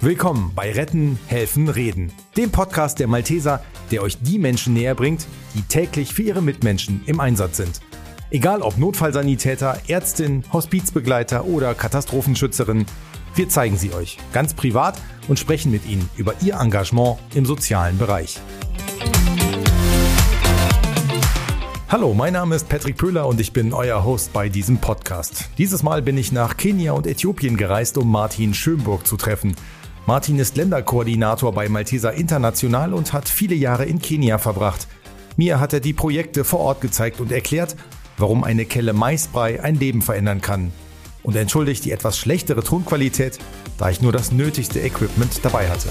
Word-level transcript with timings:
Willkommen 0.00 0.52
bei 0.54 0.70
Retten, 0.70 1.18
Helfen, 1.26 1.68
Reden, 1.68 2.12
dem 2.36 2.52
Podcast 2.52 3.00
der 3.00 3.08
Malteser, 3.08 3.64
der 3.90 4.02
euch 4.02 4.16
die 4.22 4.38
Menschen 4.38 4.74
näher 4.74 4.94
bringt, 4.94 5.26
die 5.56 5.62
täglich 5.62 6.14
für 6.14 6.22
ihre 6.22 6.40
Mitmenschen 6.40 7.02
im 7.06 7.18
Einsatz 7.18 7.56
sind. 7.56 7.80
Egal 8.30 8.62
ob 8.62 8.78
Notfallsanitäter, 8.78 9.76
Ärztin, 9.88 10.44
Hospizbegleiter 10.52 11.46
oder 11.46 11.74
Katastrophenschützerin, 11.74 12.86
wir 13.34 13.48
zeigen 13.48 13.76
sie 13.76 13.92
euch 13.92 14.18
ganz 14.32 14.54
privat 14.54 15.00
und 15.26 15.40
sprechen 15.40 15.72
mit 15.72 15.84
ihnen 15.84 16.08
über 16.16 16.32
ihr 16.42 16.54
Engagement 16.60 17.18
im 17.34 17.44
sozialen 17.44 17.98
Bereich. 17.98 18.38
Hallo, 21.88 22.14
mein 22.14 22.34
Name 22.34 22.54
ist 22.54 22.68
Patrick 22.68 22.98
Pöhler 22.98 23.26
und 23.26 23.40
ich 23.40 23.52
bin 23.52 23.72
euer 23.72 24.04
Host 24.04 24.32
bei 24.32 24.48
diesem 24.48 24.78
Podcast. 24.78 25.48
Dieses 25.58 25.82
Mal 25.82 26.02
bin 26.02 26.18
ich 26.18 26.30
nach 26.30 26.56
Kenia 26.56 26.92
und 26.92 27.06
Äthiopien 27.06 27.56
gereist, 27.56 27.98
um 27.98 28.12
Martin 28.12 28.54
Schönburg 28.54 29.06
zu 29.06 29.16
treffen. 29.16 29.56
Martin 30.08 30.38
ist 30.38 30.56
Länderkoordinator 30.56 31.52
bei 31.52 31.68
Malteser 31.68 32.14
International 32.14 32.94
und 32.94 33.12
hat 33.12 33.28
viele 33.28 33.54
Jahre 33.54 33.84
in 33.84 33.98
Kenia 33.98 34.38
verbracht. 34.38 34.88
Mir 35.36 35.60
hat 35.60 35.74
er 35.74 35.80
die 35.80 35.92
Projekte 35.92 36.44
vor 36.44 36.60
Ort 36.60 36.80
gezeigt 36.80 37.20
und 37.20 37.30
erklärt, 37.30 37.76
warum 38.16 38.42
eine 38.42 38.64
Kelle 38.64 38.94
Maisbrei 38.94 39.62
ein 39.62 39.74
Leben 39.74 40.00
verändern 40.00 40.40
kann. 40.40 40.72
Und 41.22 41.36
entschuldigt 41.36 41.84
die 41.84 41.92
etwas 41.92 42.16
schlechtere 42.16 42.62
Tonqualität, 42.62 43.38
da 43.76 43.90
ich 43.90 44.00
nur 44.00 44.10
das 44.10 44.32
nötigste 44.32 44.80
Equipment 44.80 45.44
dabei 45.44 45.68
hatte. 45.68 45.90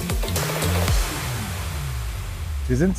Wir 2.68 2.78
sind 2.78 2.96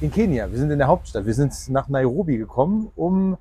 in 0.00 0.12
Kenia. 0.12 0.52
Wir 0.52 0.58
sind 0.60 0.70
in 0.70 0.78
der 0.78 0.86
Hauptstadt. 0.86 1.26
Wir 1.26 1.34
sind 1.34 1.52
nach 1.70 1.88
Nairobi 1.88 2.38
gekommen, 2.38 2.92
um 2.94 3.36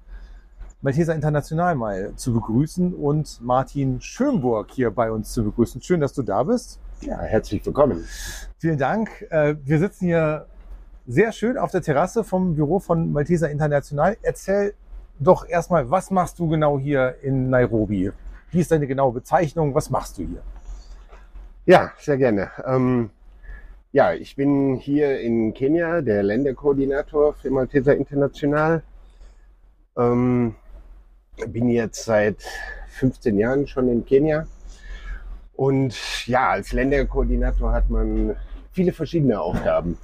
Malteser 0.82 1.14
International 1.14 1.76
mal 1.76 2.12
zu 2.16 2.34
begrüßen 2.34 2.92
und 2.96 3.40
Martin 3.40 4.02
Schönburg 4.02 4.72
hier 4.72 4.90
bei 4.90 5.12
uns 5.12 5.32
zu 5.32 5.44
begrüßen. 5.44 5.80
Schön, 5.84 6.00
dass 6.00 6.14
du 6.14 6.24
da 6.24 6.42
bist. 6.42 6.80
Ja, 7.02 7.22
herzlich 7.22 7.66
willkommen. 7.66 8.06
Vielen 8.58 8.78
Dank. 8.78 9.26
Äh, 9.30 9.56
wir 9.64 9.80
sitzen 9.80 10.08
hier 10.08 10.48
sehr 11.08 11.32
schön 11.32 11.58
auf 11.58 11.72
der 11.72 11.82
Terrasse 11.82 12.26
vom 12.26 12.56
Büro 12.56 12.80
von 12.80 13.14
Malteser 13.14 13.50
International. 13.50 14.18
Erzähl 14.22 14.74
doch 15.18 15.48
erstmal, 15.48 15.90
was 15.90 16.12
machst 16.12 16.40
du 16.40 16.50
genau 16.50 16.78
hier 16.78 17.16
in 17.22 17.50
Nairobi? 17.50 18.12
Wie 18.52 18.60
ist 18.60 18.72
deine 18.72 18.86
genaue 18.86 19.14
Bezeichnung? 19.14 19.74
Was 19.74 19.90
machst 19.90 20.18
du 20.18 20.24
hier? 20.24 20.42
Ja, 21.66 21.94
sehr 22.00 22.18
gerne. 22.18 22.52
Ähm 22.66 23.12
ja, 23.94 24.14
ich 24.14 24.36
bin 24.36 24.76
hier 24.76 25.22
in 25.22 25.54
Kenia, 25.54 26.02
der 26.02 26.22
Länderkoordinator 26.22 27.34
für 27.34 27.50
Malteser 27.50 27.96
International. 27.96 28.84
Ähm, 29.98 30.54
bin 31.48 31.70
jetzt 31.70 32.04
seit 32.04 32.44
15 32.90 33.40
Jahren 33.40 33.68
schon 33.68 33.88
in 33.88 34.06
Kenia. 34.06 34.46
Und 35.60 36.26
ja, 36.26 36.52
als 36.52 36.72
Länderkoordinator 36.72 37.74
hat 37.74 37.90
man 37.90 38.38
viele 38.72 38.94
verschiedene 38.94 39.42
Aufgaben. 39.42 39.98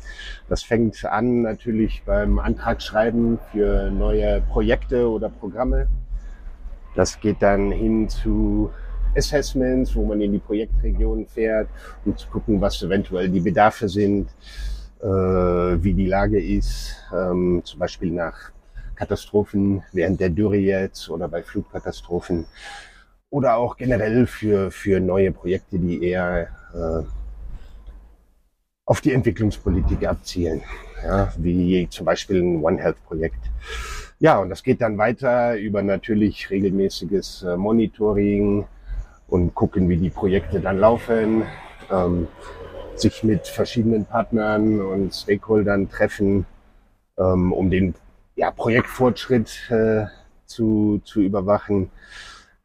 Das 0.49 0.63
fängt 0.63 1.05
an 1.05 1.43
natürlich 1.43 2.03
beim 2.05 2.39
Antragsschreiben 2.39 3.39
für 3.53 3.89
neue 3.89 4.41
Projekte 4.41 5.09
oder 5.09 5.29
Programme. 5.29 5.87
Das 6.93 7.21
geht 7.21 7.41
dann 7.41 7.71
hin 7.71 8.09
zu 8.09 8.69
Assessments, 9.15 9.95
wo 9.95 10.05
man 10.05 10.19
in 10.19 10.33
die 10.33 10.39
Projektregionen 10.39 11.25
fährt, 11.25 11.69
um 12.03 12.17
zu 12.17 12.27
gucken, 12.27 12.59
was 12.59 12.83
eventuell 12.83 13.29
die 13.29 13.39
Bedarfe 13.39 13.87
sind, 13.87 14.27
äh, 14.99 15.07
wie 15.07 15.93
die 15.93 16.07
Lage 16.07 16.43
ist, 16.43 16.97
ähm, 17.13 17.61
zum 17.63 17.79
Beispiel 17.79 18.11
nach 18.11 18.51
Katastrophen 18.95 19.83
während 19.93 20.19
der 20.19 20.31
Dürre 20.31 20.57
jetzt 20.57 21.09
oder 21.09 21.29
bei 21.29 21.41
Flutkatastrophen 21.43 22.45
oder 23.35 23.57
auch 23.57 23.75
generell 23.75 24.27
für, 24.27 24.71
für 24.71 24.99
neue 24.99 25.31
Projekte, 25.31 25.77
die 25.77 26.03
eher 26.03 26.47
äh, 26.73 27.03
auf 28.85 29.01
die 29.01 29.11
Entwicklungspolitik 29.11 30.07
abzielen, 30.07 30.61
ja, 31.03 31.33
wie 31.37 31.87
zum 31.89 32.05
Beispiel 32.05 32.41
ein 32.41 32.63
One 32.63 32.81
Health 32.81 33.03
Projekt. 33.05 33.43
Ja, 34.19 34.39
und 34.39 34.49
das 34.49 34.63
geht 34.63 34.79
dann 34.79 34.97
weiter 34.97 35.57
über 35.57 35.83
natürlich 35.83 36.49
regelmäßiges 36.49 37.43
äh, 37.43 37.57
Monitoring, 37.57 38.65
und 39.27 39.55
gucken, 39.55 39.89
wie 39.89 39.97
die 39.97 40.09
Projekte 40.09 40.59
dann 40.59 40.79
laufen, 40.79 41.43
ähm, 41.91 42.27
sich 42.95 43.23
mit 43.23 43.47
verschiedenen 43.47 44.05
Partnern 44.05 44.79
und 44.79 45.13
Stakeholdern 45.13 45.89
treffen, 45.89 46.45
ähm, 47.17 47.51
um 47.51 47.69
den 47.69 47.95
ja, 48.35 48.51
Projektfortschritt 48.51 49.69
äh, 49.69 50.05
zu, 50.45 51.01
zu 51.03 51.21
überwachen. 51.21 51.89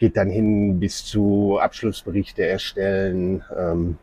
Geht 0.00 0.16
dann 0.16 0.30
hin 0.30 0.80
bis 0.80 1.04
zu 1.04 1.58
Abschlussberichte 1.60 2.42
erstellen. 2.42 3.44
Ähm, 3.54 3.98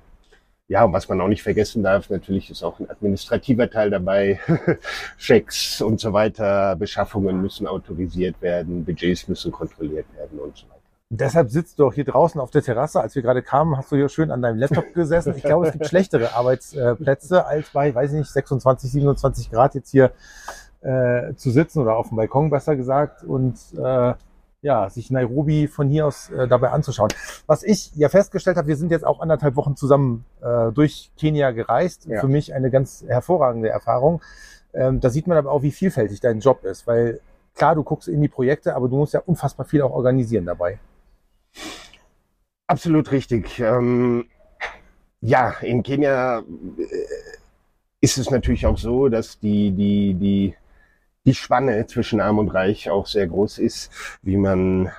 ja, 0.67 0.83
und 0.83 0.93
was 0.93 1.09
man 1.09 1.19
auch 1.21 1.27
nicht 1.27 1.41
vergessen 1.41 1.81
darf, 1.81 2.11
natürlich 2.11 2.51
ist 2.51 2.61
auch 2.61 2.79
ein 2.79 2.87
administrativer 2.87 3.67
Teil 3.67 3.89
dabei. 3.89 4.39
Checks 5.17 5.81
und 5.81 5.99
so 5.99 6.13
weiter, 6.13 6.75
Beschaffungen 6.75 7.41
müssen 7.41 7.65
autorisiert 7.65 8.39
werden, 8.43 8.85
Budgets 8.85 9.27
müssen 9.27 9.51
kontrolliert 9.51 10.05
werden 10.15 10.37
und 10.37 10.55
so 10.55 10.67
weiter. 10.69 10.77
Deshalb 11.09 11.49
sitzt 11.49 11.79
du 11.79 11.87
auch 11.87 11.93
hier 11.93 12.03
draußen 12.03 12.39
auf 12.39 12.51
der 12.51 12.61
Terrasse. 12.61 13.01
Als 13.01 13.15
wir 13.15 13.23
gerade 13.23 13.41
kamen, 13.41 13.75
hast 13.75 13.91
du 13.91 13.95
hier 13.95 14.09
schön 14.09 14.29
an 14.29 14.43
deinem 14.43 14.59
Laptop 14.59 14.93
gesessen. 14.93 15.33
Ich 15.35 15.43
glaube, 15.43 15.65
es 15.65 15.71
gibt 15.71 15.87
schlechtere 15.87 16.35
Arbeitsplätze 16.35 17.43
als 17.47 17.71
bei, 17.71 17.95
weiß 17.95 18.11
ich 18.11 18.19
nicht, 18.19 18.29
26, 18.29 18.91
27 18.91 19.49
Grad 19.49 19.73
jetzt 19.73 19.89
hier 19.89 20.11
äh, 20.81 21.33
zu 21.35 21.49
sitzen 21.49 21.79
oder 21.79 21.95
auf 21.95 22.09
dem 22.09 22.17
Balkon 22.17 22.49
besser 22.49 22.75
gesagt 22.75 23.23
und 23.23 23.57
äh, 23.77 24.13
ja, 24.61 24.89
sich 24.89 25.11
Nairobi 25.11 25.67
von 25.67 25.89
hier 25.89 26.07
aus 26.07 26.29
äh, 26.29 26.47
dabei 26.47 26.71
anzuschauen. 26.71 27.09
Was 27.45 27.63
ich 27.63 27.95
ja 27.95 28.09
festgestellt 28.09 28.57
habe, 28.57 28.67
wir 28.67 28.75
sind 28.75 28.91
jetzt 28.91 29.05
auch 29.05 29.19
anderthalb 29.19 29.55
Wochen 29.55 29.75
zusammen 29.75 30.25
äh, 30.41 30.71
durch 30.71 31.11
Kenia 31.17 31.51
gereist. 31.51 32.05
Ja. 32.05 32.19
Für 32.19 32.27
mich 32.27 32.53
eine 32.53 32.71
ganz 32.71 33.03
hervorragende 33.07 33.69
Erfahrung. 33.69 34.21
Ähm, 34.73 34.99
da 34.99 35.09
sieht 35.09 35.27
man 35.27 35.37
aber 35.37 35.51
auch, 35.51 35.61
wie 35.61 35.71
vielfältig 35.71 36.19
dein 36.19 36.39
Job 36.39 36.63
ist, 36.63 36.87
weil 36.87 37.19
klar, 37.55 37.75
du 37.75 37.83
guckst 37.83 38.07
in 38.07 38.21
die 38.21 38.27
Projekte, 38.27 38.75
aber 38.75 38.87
du 38.87 38.97
musst 38.97 39.13
ja 39.13 39.21
unfassbar 39.25 39.65
viel 39.65 39.81
auch 39.81 39.91
organisieren 39.91 40.45
dabei. 40.45 40.79
Absolut 42.67 43.11
richtig. 43.11 43.59
Ähm, 43.59 44.25
ja, 45.21 45.51
in 45.61 45.83
Kenia 45.83 46.39
äh, 46.39 46.43
ist 48.01 48.17
es 48.17 48.29
natürlich 48.29 48.65
auch 48.65 48.77
so, 48.77 49.07
dass 49.07 49.39
die, 49.39 49.71
die, 49.71 50.13
die, 50.13 50.55
die 51.27 51.35
Spanne 51.35 51.85
zwischen 51.87 52.21
Arm 52.21 52.39
und 52.39 52.49
Reich 52.49 52.89
auch 52.89 53.05
sehr 53.05 53.27
groß 53.27 53.59
ist, 53.59 53.91
wie 54.23 54.37
man 54.37 54.89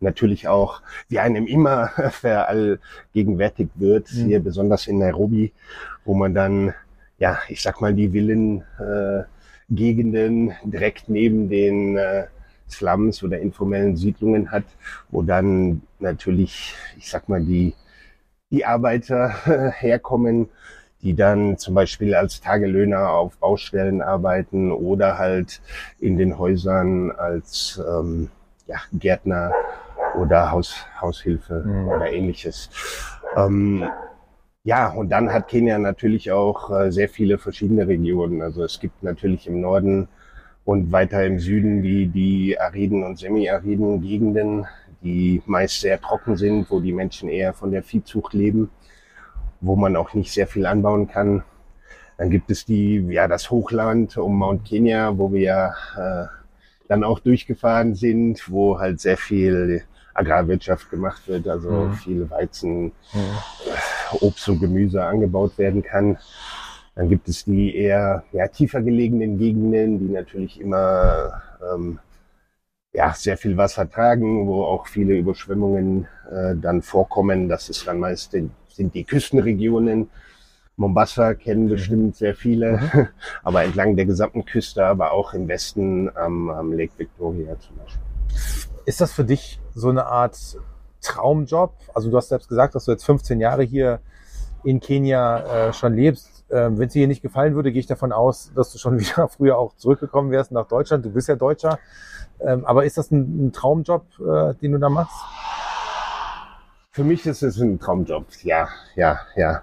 natürlich 0.00 0.48
auch, 0.48 0.80
wie 1.08 1.18
einem 1.18 1.46
immer 1.46 1.88
verallgegenwärtigt 2.10 3.72
wird, 3.74 4.10
mhm. 4.12 4.26
hier 4.26 4.40
besonders 4.40 4.86
in 4.86 4.98
Nairobi, 4.98 5.52
wo 6.06 6.14
man 6.14 6.34
dann, 6.34 6.74
ja, 7.18 7.38
ich 7.48 7.60
sag 7.60 7.82
mal, 7.82 7.92
die 7.94 8.08
Villen, 8.10 8.62
äh, 8.78 9.24
Gegenden 9.70 10.52
direkt 10.64 11.10
neben 11.10 11.50
den 11.50 11.98
äh, 11.98 12.28
Slums 12.70 13.22
oder 13.22 13.38
informellen 13.38 13.96
Siedlungen 13.96 14.50
hat, 14.50 14.64
wo 15.10 15.20
dann 15.20 15.82
natürlich, 15.98 16.74
ich 16.96 17.10
sag 17.10 17.28
mal, 17.28 17.42
die, 17.42 17.74
die 18.50 18.64
Arbeiter 18.64 19.34
herkommen, 19.78 20.48
die 21.02 21.14
dann 21.14 21.58
zum 21.58 21.74
Beispiel 21.74 22.14
als 22.14 22.40
Tagelöhner 22.40 23.10
auf 23.10 23.36
Baustellen 23.38 24.02
arbeiten 24.02 24.72
oder 24.72 25.18
halt 25.18 25.60
in 26.00 26.16
den 26.16 26.38
Häusern 26.38 27.12
als 27.12 27.80
ähm, 27.88 28.30
ja, 28.66 28.76
Gärtner 28.92 29.52
oder 30.18 30.50
Haus, 30.50 30.74
Haushilfe 31.00 31.62
mhm. 31.64 31.88
oder 31.88 32.10
ähnliches. 32.10 32.70
Ähm, 33.36 33.88
ja, 34.64 34.90
und 34.90 35.10
dann 35.10 35.32
hat 35.32 35.48
Kenia 35.48 35.78
natürlich 35.78 36.32
auch 36.32 36.70
äh, 36.70 36.90
sehr 36.90 37.08
viele 37.08 37.38
verschiedene 37.38 37.86
Regionen. 37.86 38.42
Also 38.42 38.64
es 38.64 38.80
gibt 38.80 39.02
natürlich 39.02 39.46
im 39.46 39.60
Norden 39.60 40.08
und 40.64 40.92
weiter 40.92 41.24
im 41.24 41.38
Süden 41.38 41.80
die, 41.80 42.08
die 42.08 42.60
ariden 42.60 43.02
und 43.04 43.18
semi-ariden 43.18 44.02
Gegenden, 44.02 44.66
die 45.02 45.40
meist 45.46 45.80
sehr 45.80 46.00
trocken 46.00 46.36
sind, 46.36 46.70
wo 46.70 46.80
die 46.80 46.92
Menschen 46.92 47.28
eher 47.28 47.54
von 47.54 47.70
der 47.70 47.82
Viehzucht 47.82 48.34
leben, 48.34 48.68
wo 49.60 49.76
man 49.76 49.96
auch 49.96 50.14
nicht 50.14 50.32
sehr 50.32 50.46
viel 50.46 50.66
anbauen 50.66 51.08
kann. 51.08 51.42
Dann 52.16 52.30
gibt 52.30 52.50
es 52.50 52.64
die, 52.64 52.96
ja, 53.08 53.28
das 53.28 53.50
Hochland 53.50 54.16
um 54.16 54.38
Mount 54.38 54.64
Kenya, 54.64 55.16
wo 55.16 55.32
wir 55.32 55.74
äh, 55.96 56.26
dann 56.88 57.04
auch 57.04 57.20
durchgefahren 57.20 57.94
sind, 57.94 58.50
wo 58.50 58.78
halt 58.78 59.00
sehr 59.00 59.16
viel 59.16 59.82
Agrarwirtschaft 60.14 60.90
gemacht 60.90 61.28
wird, 61.28 61.46
also 61.46 61.70
mhm. 61.70 61.92
viel 61.94 62.30
Weizen, 62.30 62.84
mhm. 62.84 63.38
Obst 64.20 64.48
und 64.48 64.60
Gemüse 64.60 65.04
angebaut 65.04 65.58
werden 65.58 65.82
kann. 65.82 66.18
Dann 66.96 67.08
gibt 67.08 67.28
es 67.28 67.44
die 67.44 67.76
eher 67.76 68.24
ja, 68.32 68.48
tiefer 68.48 68.82
gelegenen 68.82 69.38
Gegenden, 69.38 70.00
die 70.00 70.12
natürlich 70.12 70.60
immer 70.60 71.42
ähm, 71.72 72.00
ja, 72.92 73.12
sehr 73.14 73.36
viel 73.36 73.56
Wasser 73.56 73.88
tragen, 73.88 74.46
wo 74.46 74.64
auch 74.64 74.86
viele 74.86 75.14
Überschwemmungen 75.14 76.06
äh, 76.30 76.54
dann 76.56 76.82
vorkommen. 76.82 77.48
Das 77.48 77.68
ist 77.68 77.86
dann 77.86 78.00
meist 78.00 78.32
den, 78.32 78.50
sind 78.68 78.94
die 78.94 79.04
Küstenregionen. 79.04 80.10
Mombasa 80.76 81.34
kennen 81.34 81.64
mhm. 81.64 81.70
bestimmt 81.70 82.16
sehr 82.16 82.34
viele, 82.34 82.78
mhm. 82.78 83.08
aber 83.42 83.64
entlang 83.64 83.96
der 83.96 84.06
gesamten 84.06 84.44
Küste, 84.44 84.84
aber 84.86 85.12
auch 85.12 85.34
im 85.34 85.48
Westen 85.48 86.10
am, 86.16 86.48
am 86.50 86.72
Lake 86.72 86.92
Victoria 86.96 87.58
zum 87.58 87.76
Beispiel. 87.76 88.02
Ist 88.86 89.00
das 89.00 89.12
für 89.12 89.24
dich 89.24 89.60
so 89.74 89.90
eine 89.90 90.06
Art 90.06 90.38
Traumjob? 91.02 91.74
Also 91.94 92.10
du 92.10 92.16
hast 92.16 92.28
selbst 92.28 92.48
gesagt, 92.48 92.74
dass 92.74 92.84
du 92.84 92.92
jetzt 92.92 93.04
15 93.04 93.40
Jahre 93.40 93.64
hier 93.64 94.00
in 94.64 94.80
Kenia 94.80 95.68
äh, 95.68 95.72
schon 95.72 95.94
lebst. 95.94 96.37
Ähm, 96.50 96.78
Wenn 96.78 96.86
es 96.86 96.92
dir 96.92 97.00
hier 97.00 97.08
nicht 97.08 97.22
gefallen 97.22 97.54
würde, 97.54 97.72
gehe 97.72 97.80
ich 97.80 97.86
davon 97.86 98.12
aus, 98.12 98.52
dass 98.54 98.72
du 98.72 98.78
schon 98.78 98.98
wieder 99.00 99.28
früher 99.28 99.58
auch 99.58 99.74
zurückgekommen 99.76 100.30
wärst 100.30 100.52
nach 100.52 100.66
Deutschland. 100.66 101.04
Du 101.04 101.10
bist 101.10 101.28
ja 101.28 101.36
Deutscher. 101.36 101.78
Ähm, 102.40 102.64
aber 102.64 102.84
ist 102.84 102.96
das 102.96 103.10
ein, 103.10 103.46
ein 103.46 103.52
Traumjob, 103.52 104.04
äh, 104.20 104.54
den 104.54 104.72
du 104.72 104.78
da 104.78 104.88
machst? 104.88 105.16
Für 106.90 107.04
mich 107.04 107.26
ist 107.26 107.42
es 107.42 107.58
ein 107.58 107.78
Traumjob, 107.78 108.26
ja, 108.42 108.68
ja, 108.96 109.20
ja. 109.36 109.62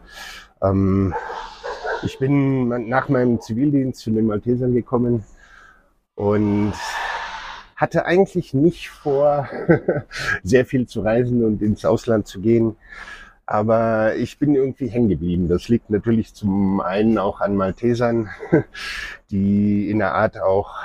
Ähm, 0.62 1.14
ich 2.04 2.20
bin 2.20 2.68
nach 2.90 3.10
meinem 3.10 3.42
Zivildienst 3.42 4.02
zu 4.02 4.12
den 4.12 4.28
Maltesern 4.28 4.74
gekommen 4.74 5.24
und 6.16 6.74
hatte 7.76 8.06
eigentlich 8.06 8.54
nicht 8.54 8.90
vor, 8.90 9.50
sehr 10.44 10.66
viel 10.66 10.88
zu 10.88 11.02
reisen 11.02 11.44
und 11.44 11.62
ins 11.62 11.84
Ausland 11.84 12.28
zu 12.28 12.40
gehen. 12.40 12.78
Aber 13.48 14.16
ich 14.16 14.40
bin 14.40 14.56
irgendwie 14.56 14.88
hängen 14.88 15.10
geblieben. 15.10 15.48
Das 15.48 15.68
liegt 15.68 15.90
natürlich 15.90 16.34
zum 16.34 16.82
einen 16.82 17.18
auch 17.20 17.42
an 17.42 17.56
Maltesern, 17.56 18.30
die 19.32 19.90
in 19.90 20.00
der 20.00 20.16
Art 20.16 20.42
auch, 20.42 20.76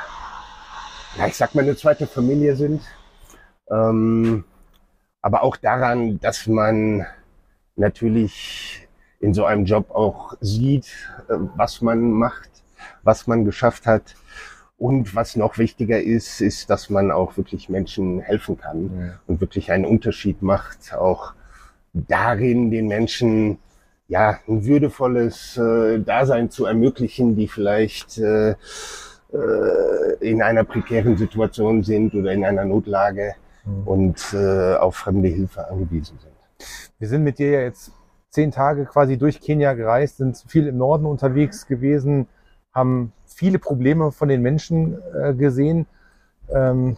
ja, 1.17 1.27
ich 1.27 1.37
sag 1.37 1.55
mal, 1.55 1.63
eine 1.63 1.77
zweite 1.77 2.07
Familie 2.07 2.57
sind. 2.57 2.83
Ähm, 3.71 4.45
aber 5.23 5.43
auch 5.43 5.57
daran, 5.57 6.21
dass 6.21 6.47
man 6.47 7.07
natürlich 7.77 8.89
in 9.21 9.35
so 9.35 9.45
einem 9.45 9.65
Job 9.65 9.91
auch 9.91 10.35
sieht, 10.41 10.87
äh, 11.29 11.35
was 11.57 11.81
man 11.83 12.11
macht, 12.11 12.51
was 13.03 13.27
man 13.27 13.45
geschafft 13.45 13.87
hat. 13.87 14.15
Und 14.77 15.15
was 15.15 15.37
noch 15.37 15.59
wichtiger 15.59 16.01
ist, 16.01 16.41
ist, 16.41 16.71
dass 16.71 16.89
man 16.89 17.11
auch 17.11 17.37
wirklich 17.37 17.69
Menschen 17.69 18.21
helfen 18.21 18.57
kann 18.57 18.91
ja. 18.99 19.21
und 19.27 19.43
wirklich 19.43 19.71
einen 19.73 19.85
Unterschied 19.85 20.41
macht, 20.41 20.95
auch 20.95 21.35
darin 21.93 22.71
den 22.71 22.89
Menschen 22.89 23.59
ja 24.09 24.39
ein 24.49 24.65
würdevolles 24.65 25.57
äh, 25.57 26.01
Dasein 26.01 26.51
zu 26.51 26.67
ermöglichen, 26.67 27.37
die 27.37 27.49
vielleicht 27.49 28.19
äh, 28.19 28.51
äh, 28.51 28.57
in 30.21 30.43
einer 30.43 30.65
prekären 30.65 31.17
Situation 31.17 31.83
sind 31.83 32.15
oder 32.15 32.33
in 32.33 32.45
einer 32.45 32.65
Notlage 32.65 33.35
mhm. 33.65 33.87
und 33.87 34.35
äh, 34.35 34.75
auf 34.75 34.97
fremde 34.97 35.29
Hilfe 35.29 35.69
angewiesen 35.69 36.19
sind. 36.19 36.69
Wir 36.99 37.09
sind 37.09 37.23
mit 37.23 37.39
dir 37.39 37.51
ja 37.51 37.61
jetzt 37.61 37.93
zehn 38.31 38.51
Tage 38.51 38.85
quasi 38.87 39.17
durch 39.17 39.41
Kenia 39.41 39.75
gereist, 39.75 40.19
sind 40.19 40.45
viel 40.49 40.67
im 40.67 40.77
Norden 40.77 41.07
unterwegs 41.07 41.67
gewesen, 41.67 42.27
haben 42.73 43.13
viele 43.27 43.59
Probleme 43.59 44.13
von 44.13 44.29
den 44.29 44.43
Menschen 44.43 44.99
äh, 45.15 45.35
gesehen. 45.35 45.87
Ähm, 46.53 46.97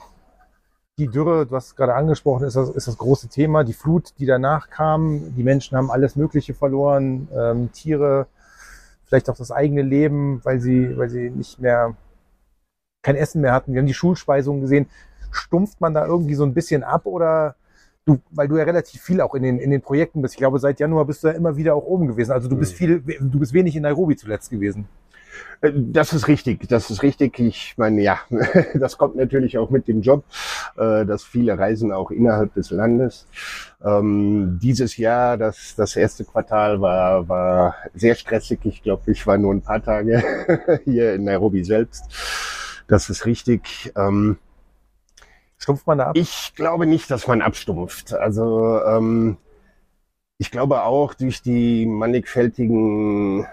die 0.99 1.09
Dürre, 1.09 1.47
du 1.47 1.57
hast 1.57 1.77
gerade 1.77 1.95
angesprochen, 1.95 2.47
ist 2.47 2.57
das, 2.57 2.69
ist 2.71 2.87
das 2.87 2.99
große 2.99 3.29
Thema. 3.29 3.65
Die 3.65 3.73
Flut, 3.73 4.13
die 4.19 4.27
danach 4.27 4.69
kam, 4.69 5.35
die 5.35 5.43
Menschen 5.43 5.77
haben 5.77 5.91
alles 5.91 6.17
Mögliche 6.17 6.55
verloren, 6.55 7.29
ähm, 7.35 7.73
Tiere, 7.73 8.27
vielleicht 9.05 9.31
auch 9.31 9.37
das 9.37 9.51
eigene 9.51 9.83
Leben, 9.83 10.41
weil 10.45 10.61
sie, 10.61 10.97
weil 10.97 11.09
sie 11.09 11.31
nicht 11.31 11.59
mehr 11.59 11.97
kein 13.03 13.17
Essen 13.17 13.41
mehr 13.41 13.53
hatten. 13.53 13.73
Wir 13.73 13.81
haben 13.81 13.87
die 13.87 13.95
Schulspeisungen 13.95 14.61
gesehen. 14.61 14.87
Stumpft 15.31 15.81
man 15.81 15.95
da 15.95 16.07
irgendwie 16.07 16.35
so 16.35 16.45
ein 16.45 16.55
bisschen 16.55 16.83
ab 16.83 17.07
oder 17.07 17.57
du, 18.05 18.21
weil 18.31 18.49
du 18.49 18.57
ja 18.59 18.65
relativ 18.65 19.01
viel 19.01 19.21
auch 19.21 19.35
in 19.35 19.43
den, 19.43 19.59
in 19.59 19.71
den 19.71 19.81
Projekten 19.81 20.23
bist. 20.23 20.35
Ich 20.35 20.39
glaube, 20.39 20.59
seit 20.59 20.79
Januar 20.79 21.07
bist 21.07 21.25
du 21.25 21.29
ja 21.29 21.35
immer 21.35 21.57
wieder 21.57 21.75
auch 21.75 21.85
oben 21.85 22.07
gewesen. 22.07 22.33
Also 22.33 22.49
du 22.49 22.57
bist 22.57 22.75
viel, 22.75 23.01
du 23.01 23.39
bist 23.39 23.55
wenig 23.55 23.75
in 23.77 23.83
Nairobi 23.83 24.17
zuletzt 24.17 24.51
gewesen. 24.51 24.89
Äh, 25.61 25.73
das 25.75 26.13
ist 26.13 26.29
richtig, 26.29 26.69
das 26.69 26.91
ist 26.91 27.03
richtig. 27.03 27.39
Ich 27.39 27.75
meine, 27.77 28.03
ja, 28.03 28.21
das 28.75 28.99
kommt 28.99 29.17
natürlich 29.17 29.59
auch 29.59 29.71
mit 29.71 29.89
dem 29.89 30.03
Job, 30.03 30.25
äh, 30.77 31.05
dass 31.05 31.25
viele 31.25 31.59
reisen 31.59 31.93
auch 31.93 32.11
innerhalb 32.11 32.55
des 32.55 32.71
Landes. 32.71 33.27
Ähm, 33.85 34.59
dieses 34.63 34.97
Jahr, 34.97 35.37
das, 35.37 35.75
das 35.77 35.97
erste 35.97 36.25
Quartal 36.25 36.81
war, 36.81 37.29
war 37.29 37.77
sehr 37.95 38.15
stressig. 38.15 38.61
Ich 38.65 38.83
glaube, 38.83 39.11
ich 39.11 39.27
war 39.27 39.39
nur 39.39 39.53
ein 39.53 39.63
paar 39.63 39.83
Tage 39.83 40.23
hier 40.85 41.15
in 41.15 41.25
Nairobi 41.25 41.65
selbst. 41.65 42.05
Das 42.89 43.11
ist 43.11 43.27
richtig. 43.27 43.93
Ähm, 43.97 44.39
Stumpft 45.63 45.87
man 45.87 45.99
da 45.99 46.07
ab? 46.09 46.17
Ich 46.17 46.55
glaube 46.57 46.87
nicht, 46.87 47.09
dass 47.11 47.29
man 47.29 47.41
abstumpft. 47.41 48.15
Also 48.15 48.83
ähm, 48.85 49.37
ich 50.39 50.51
glaube 50.51 50.83
auch 50.83 51.15
durch 51.15 51.41
die 51.41 51.87
mannigfältigen, 51.87 53.47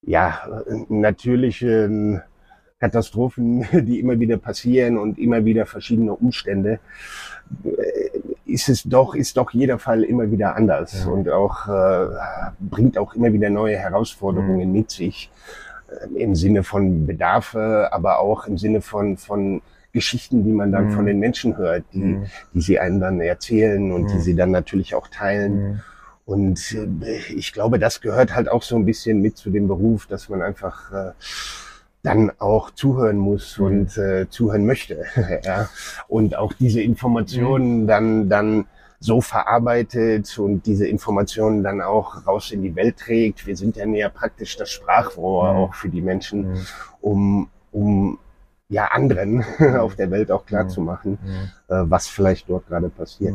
ja, 0.00 0.62
natürlichen 0.88 2.22
Katastrophen, 2.82 3.64
die 3.72 4.00
immer 4.00 4.18
wieder 4.18 4.38
passieren 4.38 4.98
und 4.98 5.16
immer 5.16 5.44
wieder 5.44 5.66
verschiedene 5.66 6.12
Umstände, 6.14 6.80
äh, 7.64 7.70
ist 8.44 8.68
es 8.68 8.82
doch, 8.82 9.14
ist 9.14 9.36
doch 9.36 9.52
jeder 9.52 9.78
Fall 9.78 10.02
immer 10.02 10.32
wieder 10.32 10.56
anders 10.56 11.04
ja. 11.04 11.10
und 11.10 11.28
auch 11.28 11.68
äh, 11.68 12.06
bringt 12.58 12.98
auch 12.98 13.14
immer 13.14 13.32
wieder 13.32 13.50
neue 13.50 13.76
Herausforderungen 13.76 14.68
mhm. 14.68 14.72
mit 14.72 14.90
sich 14.90 15.30
äh, 15.88 16.22
im 16.22 16.34
Sinne 16.34 16.64
von 16.64 17.06
Bedarfe, 17.06 17.88
aber 17.92 18.18
auch 18.18 18.46
im 18.46 18.58
Sinne 18.58 18.80
von 18.80 19.16
von 19.16 19.62
Geschichten, 19.92 20.42
die 20.42 20.52
man 20.52 20.72
dann 20.72 20.86
mhm. 20.86 20.92
von 20.92 21.06
den 21.06 21.20
Menschen 21.20 21.56
hört, 21.56 21.84
die, 21.92 21.98
mhm. 21.98 22.26
die 22.52 22.62
sie 22.62 22.80
einem 22.80 22.98
dann 22.98 23.20
erzählen 23.20 23.92
und 23.92 24.04
mhm. 24.04 24.08
die 24.08 24.18
sie 24.18 24.34
dann 24.34 24.50
natürlich 24.50 24.96
auch 24.96 25.06
teilen. 25.06 25.54
Mhm. 25.54 25.80
Und 26.24 26.76
äh, 27.04 27.18
ich 27.32 27.52
glaube, 27.52 27.78
das 27.78 28.00
gehört 28.00 28.34
halt 28.34 28.48
auch 28.50 28.62
so 28.62 28.74
ein 28.74 28.86
bisschen 28.86 29.20
mit 29.20 29.36
zu 29.36 29.50
dem 29.50 29.68
Beruf, 29.68 30.06
dass 30.06 30.28
man 30.28 30.42
einfach 30.42 30.92
äh, 30.92 31.12
dann 32.02 32.32
auch 32.38 32.70
zuhören 32.70 33.16
muss 33.16 33.58
mhm. 33.58 33.66
und 33.66 33.98
äh, 33.98 34.28
zuhören 34.28 34.66
möchte. 34.66 35.04
ja. 35.44 35.68
Und 36.08 36.36
auch 36.36 36.52
diese 36.52 36.80
Informationen 36.82 37.82
mhm. 37.82 37.86
dann, 37.86 38.28
dann 38.28 38.66
so 38.98 39.20
verarbeitet 39.20 40.38
und 40.38 40.64
diese 40.66 40.86
Informationen 40.86 41.64
dann 41.64 41.80
auch 41.80 42.26
raus 42.26 42.52
in 42.52 42.62
die 42.62 42.76
Welt 42.76 42.98
trägt. 42.98 43.46
Wir 43.46 43.56
sind 43.56 43.76
ja 43.76 43.84
näher 43.84 44.10
praktisch 44.10 44.56
das 44.56 44.70
Sprachrohr 44.70 45.48
auch 45.48 45.74
für 45.74 45.88
die 45.88 46.02
Menschen, 46.02 46.64
um, 47.00 47.48
um 47.72 48.18
ja 48.68 48.86
anderen 48.86 49.44
auf 49.78 49.96
der 49.96 50.10
Welt 50.12 50.30
auch 50.30 50.46
klar 50.46 50.68
zu 50.68 50.80
machen, 50.80 51.18
äh, 51.68 51.82
was 51.84 52.06
vielleicht 52.06 52.48
dort 52.48 52.68
gerade 52.68 52.88
passiert. 52.88 53.34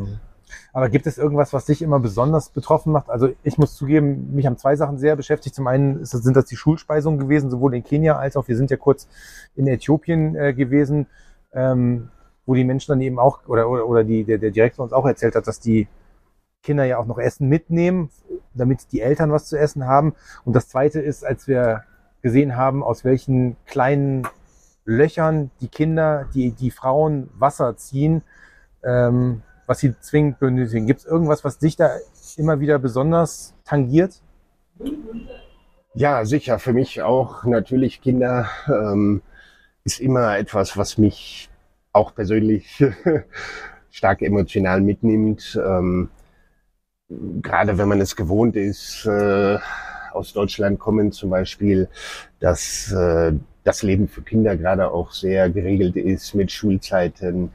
Aber 0.74 0.90
gibt 0.90 1.08
es 1.08 1.18
irgendwas, 1.18 1.54
was 1.54 1.66
dich 1.66 1.82
immer 1.82 2.00
besonders 2.00 2.50
betroffen 2.50 2.92
macht? 2.92 3.10
Also 3.10 3.30
ich 3.44 3.58
muss 3.58 3.76
zugeben, 3.76 4.34
mich 4.34 4.46
haben 4.46 4.58
zwei 4.58 4.76
Sachen 4.76 4.98
sehr 4.98 5.16
beschäftigt. 5.16 5.56
Zum 5.56 5.68
einen 5.68 6.06
sind 6.06 6.36
das 6.36 6.46
die 6.46 6.56
Schulspeisungen 6.56 7.20
gewesen, 7.20 7.50
sowohl 7.50 7.76
in 7.76 7.84
Kenia 7.84 8.18
als 8.18 8.38
auch 8.38 8.48
wir 8.48 8.58
sind 8.58 8.72
ja 8.72 8.78
kurz 8.78 9.08
in 9.56 9.68
Äthiopien 9.68 10.36
äh, 10.36 10.54
gewesen, 10.54 11.08
ähm, 11.54 12.10
wo 12.46 12.54
die 12.54 12.64
Menschen 12.64 12.92
dann 12.92 13.02
eben 13.02 13.20
auch 13.20 13.48
oder 13.48 13.70
oder, 13.70 13.88
oder 13.88 14.04
die, 14.04 14.24
der, 14.24 14.38
der 14.38 14.52
Direktor 14.52 14.84
uns 14.84 14.94
auch 14.94 15.06
erzählt 15.06 15.36
hat, 15.36 15.48
dass 15.48 15.60
die 15.60 15.88
Kinder 16.64 16.86
ja 16.86 16.98
auch 16.98 17.06
noch 17.06 17.18
Essen 17.18 17.48
mitnehmen, 17.48 18.10
damit 18.54 18.92
die 18.92 19.02
Eltern 19.02 19.31
was 19.31 19.45
zu 19.45 19.57
essen 19.57 19.86
haben. 19.86 20.16
Und 20.44 20.56
das 20.56 20.68
Zweite 20.68 21.00
ist, 21.00 21.26
als 21.26 21.48
wir 21.48 21.83
gesehen 22.21 22.56
haben, 22.56 22.83
aus 22.83 23.06
welchen 23.06 23.56
kleinen 23.66 24.28
Löchern 24.83 25.52
die 25.62 25.68
Kinder, 25.68 26.28
die, 26.33 26.52
die 26.52 26.71
Frauen 26.71 27.30
Wasser 27.38 27.78
ziehen, 27.78 28.24
ähm, 28.83 29.44
was 29.68 29.80
sie 29.80 29.94
zwingend 30.00 30.40
benötigen. 30.40 30.88
Gibt 30.88 31.02
es 31.02 31.06
irgendwas, 31.06 31.44
was 31.44 31.59
dich 31.59 31.76
da 31.76 31.92
immer 32.38 32.59
wieder 32.59 32.80
besonders 32.80 33.54
tangiert? 33.66 34.21
Ja, 35.94 36.26
sicher. 36.26 36.57
Für 36.57 36.74
mich 36.74 37.02
auch 37.02 37.44
natürlich 37.44 38.02
Kinder 38.02 38.50
ähm, 38.68 39.21
ist 39.83 40.00
immer 40.00 40.38
etwas, 40.38 40.78
was 40.78 40.97
mich 40.97 41.50
auch 41.92 42.16
persönlich 42.16 42.83
stark 43.92 44.21
emotional 44.21 44.81
mitnimmt. 44.81 45.59
Ähm, 45.64 46.09
gerade 47.09 47.78
wenn 47.78 47.88
man 47.88 48.02
es 48.02 48.16
gewohnt 48.16 48.56
ist, 48.56 49.06
äh, 49.06 49.57
aus 50.14 50.33
Deutschland 50.33 50.80
kommen 50.80 51.12
zum 51.12 51.30
Beispiel, 51.30 51.90
dass 52.40 52.92
äh, 52.92 53.33
das 53.64 53.83
Leben 53.83 54.07
für 54.07 54.21
Kinder 54.21 54.56
gerade 54.56 54.92
auch 54.92 55.12
sehr 55.12 55.50
geregelt 55.50 55.95
ist 55.95 56.33
mit 56.36 56.52
Schulzeiten, 56.52 57.52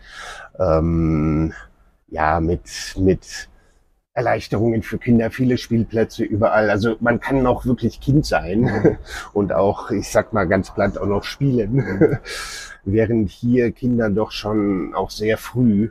ähm, 0.58 1.52
ja, 2.12 2.40
mit, 2.40 2.94
mit 2.96 3.48
Erleichterungen 4.12 4.82
für 4.82 4.98
Kinder, 4.98 5.30
viele 5.30 5.56
Spielplätze 5.56 6.24
überall. 6.24 6.68
Also 6.68 6.96
man 7.00 7.18
kann 7.20 7.46
auch 7.46 7.64
wirklich 7.64 8.00
Kind 8.00 8.26
sein 8.26 8.98
und 9.32 9.52
auch, 9.52 9.90
ich 9.90 10.10
sag 10.10 10.32
mal 10.34 10.44
ganz 10.44 10.72
platt, 10.72 10.98
auch 10.98 11.06
noch 11.06 11.24
spielen. 11.24 12.18
Während 12.84 13.30
hier 13.30 13.72
Kinder 13.72 14.10
doch 14.10 14.30
schon 14.30 14.94
auch 14.94 15.10
sehr 15.10 15.38
früh 15.38 15.90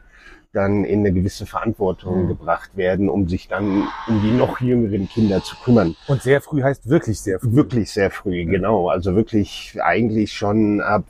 dann 0.54 0.84
in 0.84 1.00
eine 1.00 1.14
gewisse 1.14 1.46
Verantwortung 1.46 2.24
mhm. 2.24 2.28
gebracht 2.28 2.76
werden, 2.76 3.10
um 3.10 3.30
sich 3.30 3.48
dann 3.48 3.88
um 4.08 4.22
die 4.22 4.32
noch 4.32 4.60
jüngeren 4.60 5.08
Kinder 5.08 5.42
zu 5.42 5.56
kümmern. 5.64 5.96
Und 6.08 6.22
sehr 6.22 6.42
früh 6.42 6.62
heißt 6.62 6.90
wirklich 6.90 7.22
sehr 7.22 7.40
früh. 7.40 7.54
Wirklich 7.54 7.92
sehr 7.92 8.12
früh, 8.12 8.42
ja. 8.42 8.50
genau. 8.50 8.90
Also 8.90 9.16
wirklich 9.16 9.78
eigentlich 9.82 10.34
schon 10.34 10.82
ab 10.82 11.06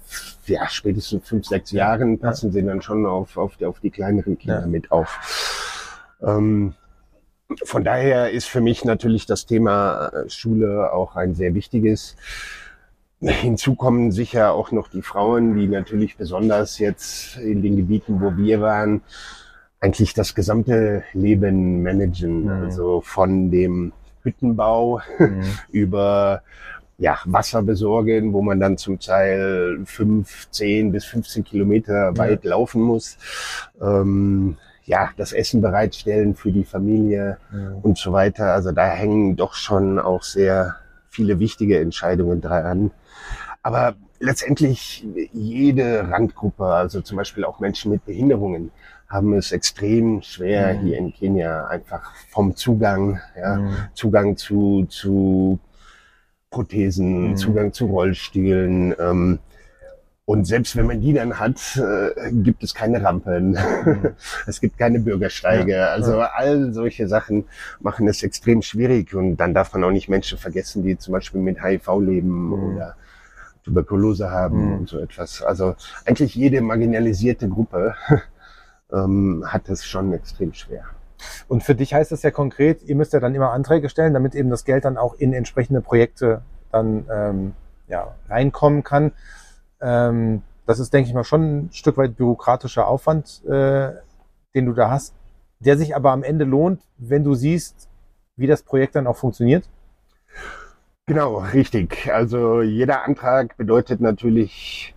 ja, 0.46 0.68
spätestens 0.70 1.28
fünf, 1.28 1.46
sechs 1.48 1.72
Jahren 1.72 2.20
passen 2.20 2.48
ja. 2.48 2.54
sie 2.54 2.66
dann 2.66 2.82
schon 2.82 3.06
auf, 3.06 3.38
auf, 3.38 3.58
die, 3.58 3.66
auf 3.66 3.80
die 3.80 3.90
kleineren 3.90 4.38
Kinder 4.38 4.62
ja. 4.62 4.68
mit 4.68 4.92
auf. 4.92 6.08
Ähm, 6.22 6.74
von 7.64 7.84
daher 7.84 8.32
ist 8.32 8.48
für 8.48 8.62
mich 8.62 8.86
natürlich 8.86 9.26
das 9.26 9.46
Thema 9.46 10.08
äh, 10.08 10.30
Schule 10.30 10.94
auch 10.94 11.16
ein 11.16 11.36
sehr 11.36 11.54
wichtiges. 11.54 12.16
Hinzu 13.22 13.76
kommen 13.76 14.12
sicher 14.12 14.54
auch 14.54 14.72
noch 14.72 14.88
die 14.88 15.04
Frauen, 15.04 15.56
die 15.56 15.68
natürlich 15.68 16.18
besonders 16.18 16.80
jetzt 16.80 17.38
in 17.38 17.62
den 17.62 17.76
Gebieten, 17.76 18.20
wo 18.20 18.36
wir 18.36 18.62
waren, 18.62 19.02
eigentlich 19.80 20.14
das 20.14 20.34
gesamte 20.34 21.04
Leben 21.14 21.84
managen. 21.84 22.44
Mhm. 22.46 22.50
Also 22.50 23.02
von 23.02 23.52
dem 23.52 23.94
Hüttenbau, 24.24 25.02
mhm. 25.20 25.44
über 25.72 26.42
ja, 26.98 27.18
Wasser 27.26 27.64
besorgen, 27.64 28.32
wo 28.34 28.42
man 28.42 28.60
dann 28.60 28.78
zum 28.78 29.00
Teil 29.00 29.80
fünf, 29.86 30.48
zehn 30.52 30.92
bis 30.92 31.06
15 31.06 31.44
Kilometer 31.44 32.16
weit 32.18 32.44
ja. 32.44 32.52
laufen 32.52 32.82
muss. 32.82 33.18
Ähm, 33.82 34.58
ja, 34.86 35.10
das 35.18 35.32
Essen 35.32 35.62
bereitstellen 35.62 36.36
für 36.36 36.52
die 36.52 36.64
Familie 36.64 37.38
ja. 37.52 37.72
und 37.82 37.98
so 37.98 38.14
weiter. 38.14 38.54
Also 38.54 38.72
da 38.72 38.86
hängen 38.86 39.36
doch 39.36 39.54
schon 39.54 39.98
auch 39.98 40.22
sehr 40.22 40.76
viele 41.12 41.40
wichtige 41.40 41.80
Entscheidungen 41.80 42.42
dran. 42.42 42.92
Aber 43.62 43.96
letztendlich 44.20 45.06
jede 45.34 46.10
Randgruppe, 46.10 46.66
also 46.66 47.02
zum 47.02 47.18
Beispiel 47.18 47.46
auch 47.46 47.60
Menschen 47.60 47.92
mit 47.92 48.06
Behinderungen, 48.06 48.72
haben 49.08 49.34
es 49.34 49.52
extrem 49.52 50.22
schwer 50.22 50.74
mhm. 50.74 50.80
hier 50.80 50.98
in 50.98 51.14
Kenia 51.14 51.68
einfach 51.68 52.14
vom 52.30 52.56
Zugang, 52.56 53.20
ja, 53.38 53.58
mhm. 53.58 53.76
Zugang 53.94 54.38
zu, 54.38 54.86
zu 54.90 55.60
Prothesen, 56.50 57.32
mhm. 57.32 57.38
Zugang 57.38 57.74
zu 57.74 57.88
Rollstühlen. 57.88 58.96
Ähm, 58.98 59.40
und 60.26 60.46
selbst 60.46 60.76
wenn 60.76 60.86
man 60.86 61.02
die 61.02 61.14
dann 61.14 61.40
hat, 61.40 61.78
äh, 61.78 62.32
gibt 62.32 62.64
es 62.64 62.74
keine 62.74 63.04
Rampen, 63.04 63.52
mhm. 63.52 64.10
es 64.48 64.62
gibt 64.62 64.78
keine 64.78 65.00
Bürgersteige. 65.00 65.74
Ja. 65.74 65.88
Also 65.88 66.20
all 66.20 66.72
solche 66.74 67.08
Sachen 67.08 67.46
machen 67.80 68.08
es 68.08 68.22
extrem 68.24 68.62
schwierig. 68.62 69.14
Und 69.16 69.38
dann 69.38 69.54
darf 69.54 69.74
man 69.74 69.84
auch 69.84 69.92
nicht 69.92 70.10
Menschen 70.10 70.38
vergessen, 70.38 70.84
die 70.84 70.98
zum 70.98 71.14
Beispiel 71.14 71.42
mit 71.42 71.62
HIV 71.62 72.00
leben 72.00 72.48
mhm. 72.48 72.54
oder 72.54 72.96
Tuberkulose 73.64 74.30
haben 74.30 74.68
mhm. 74.68 74.74
und 74.80 74.90
so 74.90 75.00
etwas. 75.00 75.42
Also 75.42 75.76
eigentlich 76.06 76.36
jede 76.36 76.62
marginalisierte 76.62 77.50
Gruppe 77.50 77.96
ähm, 78.94 79.44
hat 79.48 79.70
es 79.70 79.86
schon 79.86 80.14
extrem 80.14 80.54
schwer. 80.54 80.86
Und 81.48 81.64
für 81.64 81.76
dich 81.76 81.94
heißt 81.94 82.12
das 82.12 82.24
ja 82.24 82.32
konkret, 82.32 82.84
ihr 82.84 82.96
müsst 82.96 83.14
ja 83.14 83.20
dann 83.20 83.36
immer 83.36 83.52
Anträge 83.52 83.90
stellen, 83.90 84.14
damit 84.14 84.36
eben 84.36 84.50
das 84.50 84.66
Geld 84.66 84.86
dann 84.86 84.98
auch 84.98 85.16
in 85.16 85.34
entsprechende 85.34 85.82
Projekte 85.82 86.42
dann 86.72 87.06
ähm, 87.12 87.54
ja, 87.88 88.16
reinkommen 88.30 88.84
kann. 88.84 89.12
Ähm, 89.82 90.42
das 90.66 90.80
ist, 90.80 90.94
denke 90.94 91.10
ich 91.10 91.14
mal, 91.14 91.24
schon 91.24 91.66
ein 91.66 91.70
Stück 91.72 91.98
weit 91.98 92.16
bürokratischer 92.16 92.88
Aufwand, 92.88 93.44
äh, 93.46 93.92
den 94.56 94.66
du 94.66 94.74
da 94.74 94.90
hast, 94.90 95.14
der 95.60 95.78
sich 95.78 95.96
aber 95.96 96.12
am 96.12 96.24
Ende 96.24 96.46
lohnt, 96.46 96.82
wenn 96.98 97.24
du 97.24 97.36
siehst, 97.36 97.90
wie 98.36 98.48
das 98.48 98.64
Projekt 98.64 98.96
dann 98.96 99.08
auch 99.08 99.18
funktioniert. 99.18 99.68
Genau, 101.08 101.40
richtig. 101.40 102.10
Also 102.14 102.62
jeder 102.62 103.04
Antrag 103.04 103.58
bedeutet 103.58 104.02
natürlich, 104.02 104.96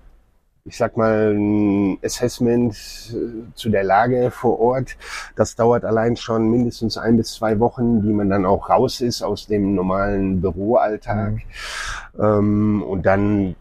ich 0.65 0.77
sag 0.77 0.97
mal, 0.97 1.35
ein 1.35 1.99
Assessment 2.05 2.75
äh, 3.13 3.53
zu 3.55 3.69
der 3.69 3.85
Lage 3.85 4.31
vor 4.31 4.61
Ort. 4.61 4.97
Das 5.35 5.57
dauert 5.57 5.85
allein 5.85 6.17
schon 6.17 6.49
mindestens 6.51 6.97
ein 6.99 7.17
bis 7.17 7.35
zwei 7.35 7.59
Wochen, 7.59 8.03
die 8.03 8.13
man 8.13 8.31
dann 8.31 8.47
auch 8.47 8.71
raus 8.71 9.01
ist 9.01 9.23
aus 9.23 9.47
dem 9.47 9.75
normalen 9.75 10.41
Büroalltag. 10.41 11.33
Mhm. 11.33 12.23
Ähm, 12.23 12.83
und 12.83 13.05
dann, 13.05 13.57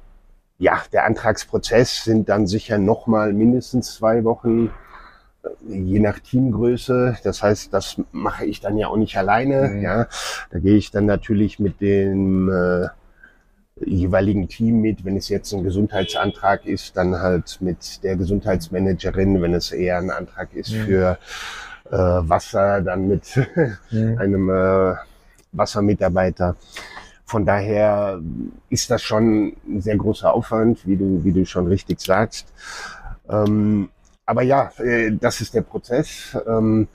ja, 0.60 0.82
der 0.92 1.06
Antragsprozess 1.06 2.04
sind 2.04 2.30
dann 2.30 2.48
sicher 2.48 2.78
nochmal 2.78 3.34
mindestens 3.34 3.96
zwei 3.96 4.24
Wochen 4.24 4.72
je 5.68 6.00
nach 6.00 6.20
Teamgröße. 6.20 7.18
Das 7.24 7.44
heißt, 7.44 7.74
das 7.74 8.02
mache 8.12 8.46
ich 8.46 8.62
dann 8.62 8.78
ja 8.78 8.88
auch 8.88 8.98
nicht 8.98 9.18
alleine. 9.18 9.70
Mhm. 9.70 9.82
Ja, 9.82 10.08
da 10.52 10.60
gehe 10.60 10.78
ich 10.78 10.92
dann 10.92 11.06
natürlich 11.06 11.60
mit 11.60 11.82
dem 11.82 12.50
äh, 12.50 12.88
jeweiligen 13.86 14.48
Team 14.48 14.82
mit. 14.82 15.04
Wenn 15.06 15.18
es 15.18 15.30
jetzt 15.30 15.54
ein 15.54 15.64
Gesundheitsantrag 15.64 16.66
ist, 16.66 16.96
dann 16.96 17.20
halt 17.20 17.58
mit 17.62 18.04
der 18.04 18.16
Gesundheitsmanagerin. 18.16 19.42
Wenn 19.42 19.54
es 19.54 19.72
eher 19.72 19.98
ein 19.98 20.12
Antrag 20.12 20.54
ist 20.54 20.72
mhm. 20.72 20.86
für 20.86 21.18
äh, 21.92 21.98
Wasser, 21.98 22.82
dann 22.82 23.08
mit 23.08 23.36
mhm. 23.92 24.18
einem 24.18 24.50
äh, 24.50 24.96
Wassermitarbeiter. 25.52 26.56
Von 27.26 27.46
daher 27.46 28.20
ist 28.70 28.90
das 28.92 29.02
schon 29.02 29.54
ein 29.68 29.82
sehr 29.82 29.98
großer 29.98 30.34
Aufwand, 30.34 30.86
wie 30.86 30.98
du, 30.98 31.24
wie 31.24 31.32
du 31.32 31.46
schon 31.46 31.68
richtig 31.68 32.02
sagst. 32.02 32.54
Ähm, 33.30 33.90
aber 34.26 34.44
ja, 34.44 34.72
äh, 34.78 35.12
das 35.12 35.42
ist 35.42 35.54
der 35.54 35.62
Prozess. 35.62 36.38
Ähm, 36.48 36.88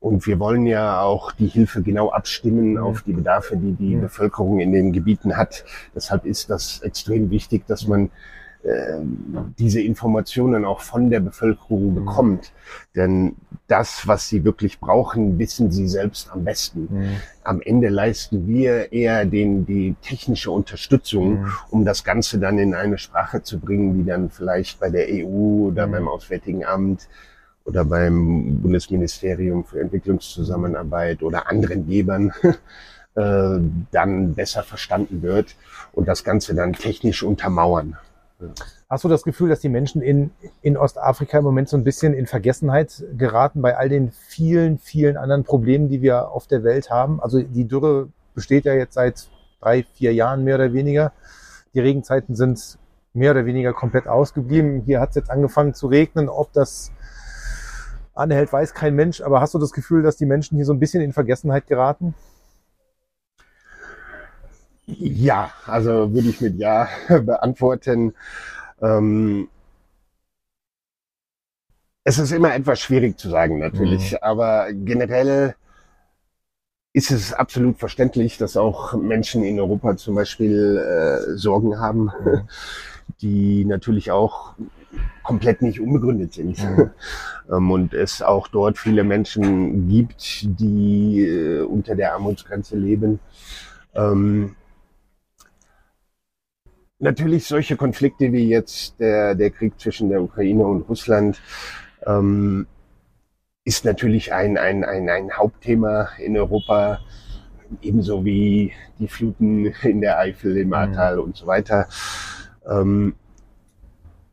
und 0.00 0.26
wir 0.26 0.38
wollen 0.38 0.66
ja 0.66 1.02
auch 1.02 1.32
die 1.32 1.46
Hilfe 1.46 1.82
genau 1.82 2.10
abstimmen 2.10 2.78
auf 2.78 3.02
die 3.02 3.12
Bedarfe, 3.12 3.56
die 3.56 3.72
die 3.72 3.96
Bevölkerung 3.96 4.58
in 4.60 4.72
den 4.72 4.92
Gebieten 4.92 5.36
hat. 5.36 5.64
Deshalb 5.94 6.24
ist 6.24 6.48
das 6.48 6.80
extrem 6.80 7.30
wichtig, 7.30 7.66
dass 7.66 7.86
man 7.86 8.10
diese 9.58 9.80
Informationen 9.80 10.64
auch 10.66 10.80
von 10.80 11.08
der 11.08 11.20
Bevölkerung 11.20 11.90
mhm. 11.90 11.94
bekommt. 11.94 12.52
Denn 12.94 13.36
das, 13.68 14.06
was 14.06 14.28
sie 14.28 14.44
wirklich 14.44 14.80
brauchen, 14.80 15.38
wissen 15.38 15.70
sie 15.70 15.88
selbst 15.88 16.30
am 16.30 16.44
besten. 16.44 16.88
Mhm. 16.90 17.16
Am 17.42 17.62
Ende 17.62 17.88
leisten 17.88 18.46
wir 18.46 18.92
eher 18.92 19.24
den, 19.24 19.64
die 19.64 19.94
technische 20.02 20.50
Unterstützung, 20.50 21.42
mhm. 21.42 21.52
um 21.70 21.84
das 21.84 22.04
Ganze 22.04 22.38
dann 22.38 22.58
in 22.58 22.74
eine 22.74 22.98
Sprache 22.98 23.42
zu 23.42 23.58
bringen, 23.58 23.94
die 23.94 24.04
dann 24.04 24.28
vielleicht 24.30 24.78
bei 24.78 24.90
der 24.90 25.06
EU 25.08 25.68
oder 25.68 25.86
mhm. 25.86 25.92
beim 25.92 26.08
Auswärtigen 26.08 26.64
Amt 26.64 27.08
oder 27.64 27.84
beim 27.84 28.60
Bundesministerium 28.60 29.64
für 29.64 29.80
Entwicklungszusammenarbeit 29.80 31.22
oder 31.22 31.48
anderen 31.48 31.86
Gebern 31.86 32.32
äh, 33.14 33.58
dann 33.90 34.34
besser 34.34 34.62
verstanden 34.64 35.22
wird 35.22 35.54
und 35.92 36.08
das 36.08 36.24
Ganze 36.24 36.54
dann 36.54 36.74
technisch 36.74 37.22
untermauern. 37.22 37.96
Hast 38.88 39.04
du 39.04 39.08
das 39.08 39.22
Gefühl, 39.22 39.48
dass 39.48 39.60
die 39.60 39.68
Menschen 39.68 40.02
in, 40.02 40.30
in 40.62 40.76
Ostafrika 40.76 41.38
im 41.38 41.44
Moment 41.44 41.68
so 41.68 41.76
ein 41.76 41.84
bisschen 41.84 42.14
in 42.14 42.26
Vergessenheit 42.26 43.04
geraten 43.16 43.62
bei 43.62 43.76
all 43.76 43.88
den 43.88 44.10
vielen, 44.10 44.78
vielen 44.78 45.16
anderen 45.16 45.44
Problemen, 45.44 45.88
die 45.88 46.02
wir 46.02 46.30
auf 46.30 46.46
der 46.46 46.64
Welt 46.64 46.90
haben? 46.90 47.20
Also 47.20 47.42
die 47.42 47.66
Dürre 47.66 48.08
besteht 48.34 48.64
ja 48.64 48.74
jetzt 48.74 48.94
seit 48.94 49.28
drei, 49.60 49.84
vier 49.94 50.14
Jahren 50.14 50.44
mehr 50.44 50.56
oder 50.56 50.72
weniger. 50.72 51.12
Die 51.74 51.80
Regenzeiten 51.80 52.34
sind 52.34 52.78
mehr 53.12 53.32
oder 53.32 53.44
weniger 53.44 53.72
komplett 53.72 54.06
ausgeblieben. 54.06 54.82
Hier 54.86 55.00
hat 55.00 55.10
es 55.10 55.16
jetzt 55.16 55.30
angefangen 55.30 55.74
zu 55.74 55.86
regnen. 55.86 56.28
Ob 56.28 56.52
das 56.52 56.92
anhält, 58.14 58.52
weiß 58.52 58.74
kein 58.74 58.94
Mensch. 58.94 59.20
Aber 59.20 59.40
hast 59.40 59.54
du 59.54 59.58
das 59.58 59.72
Gefühl, 59.72 60.02
dass 60.02 60.16
die 60.16 60.26
Menschen 60.26 60.56
hier 60.56 60.64
so 60.64 60.72
ein 60.72 60.80
bisschen 60.80 61.02
in 61.02 61.12
Vergessenheit 61.12 61.66
geraten? 61.66 62.14
Ja, 64.98 65.52
also 65.66 66.12
würde 66.12 66.28
ich 66.28 66.40
mit 66.40 66.56
Ja 66.56 66.88
beantworten. 67.08 68.14
Ähm, 68.80 69.48
es 72.04 72.18
ist 72.18 72.32
immer 72.32 72.54
etwas 72.54 72.80
schwierig 72.80 73.18
zu 73.18 73.28
sagen, 73.28 73.58
natürlich, 73.58 74.12
mhm. 74.12 74.18
aber 74.22 74.72
generell 74.72 75.54
ist 76.92 77.10
es 77.10 77.32
absolut 77.32 77.78
verständlich, 77.78 78.38
dass 78.38 78.56
auch 78.56 78.94
Menschen 78.94 79.44
in 79.44 79.60
Europa 79.60 79.96
zum 79.96 80.16
Beispiel 80.16 80.76
äh, 80.78 81.36
Sorgen 81.36 81.78
haben, 81.78 82.10
mhm. 82.24 82.48
die 83.20 83.64
natürlich 83.64 84.10
auch 84.10 84.54
komplett 85.22 85.62
nicht 85.62 85.80
unbegründet 85.80 86.32
sind. 86.34 86.58
Mhm. 86.64 86.90
ähm, 87.52 87.70
und 87.70 87.94
es 87.94 88.22
auch 88.22 88.48
dort 88.48 88.78
viele 88.78 89.04
Menschen 89.04 89.88
gibt, 89.88 90.42
die 90.58 91.22
äh, 91.22 91.60
unter 91.62 91.94
der 91.94 92.14
Armutsgrenze 92.14 92.76
leben. 92.76 93.20
Ähm, 93.94 94.56
natürlich 97.00 97.46
solche 97.46 97.76
Konflikte 97.76 98.32
wie 98.32 98.48
jetzt 98.48 99.00
der, 99.00 99.34
der 99.34 99.50
Krieg 99.50 99.80
zwischen 99.80 100.08
der 100.10 100.22
Ukraine 100.22 100.64
und 100.64 100.82
Russland 100.82 101.40
ähm, 102.06 102.66
ist 103.64 103.84
natürlich 103.84 104.32
ein, 104.32 104.56
ein, 104.56 104.84
ein, 104.84 105.08
ein 105.08 105.32
Hauptthema 105.32 106.08
in 106.18 106.36
Europa, 106.36 107.00
ebenso 107.82 108.24
wie 108.24 108.72
die 108.98 109.08
Fluten 109.08 109.66
in 109.82 110.00
der 110.00 110.18
Eifel, 110.18 110.56
im 110.56 110.68
mhm. 110.68 110.74
Ahrtal 110.74 111.16
mhm. 111.16 111.22
und 111.22 111.36
so 111.36 111.46
weiter. 111.46 111.88
Ähm, 112.68 113.14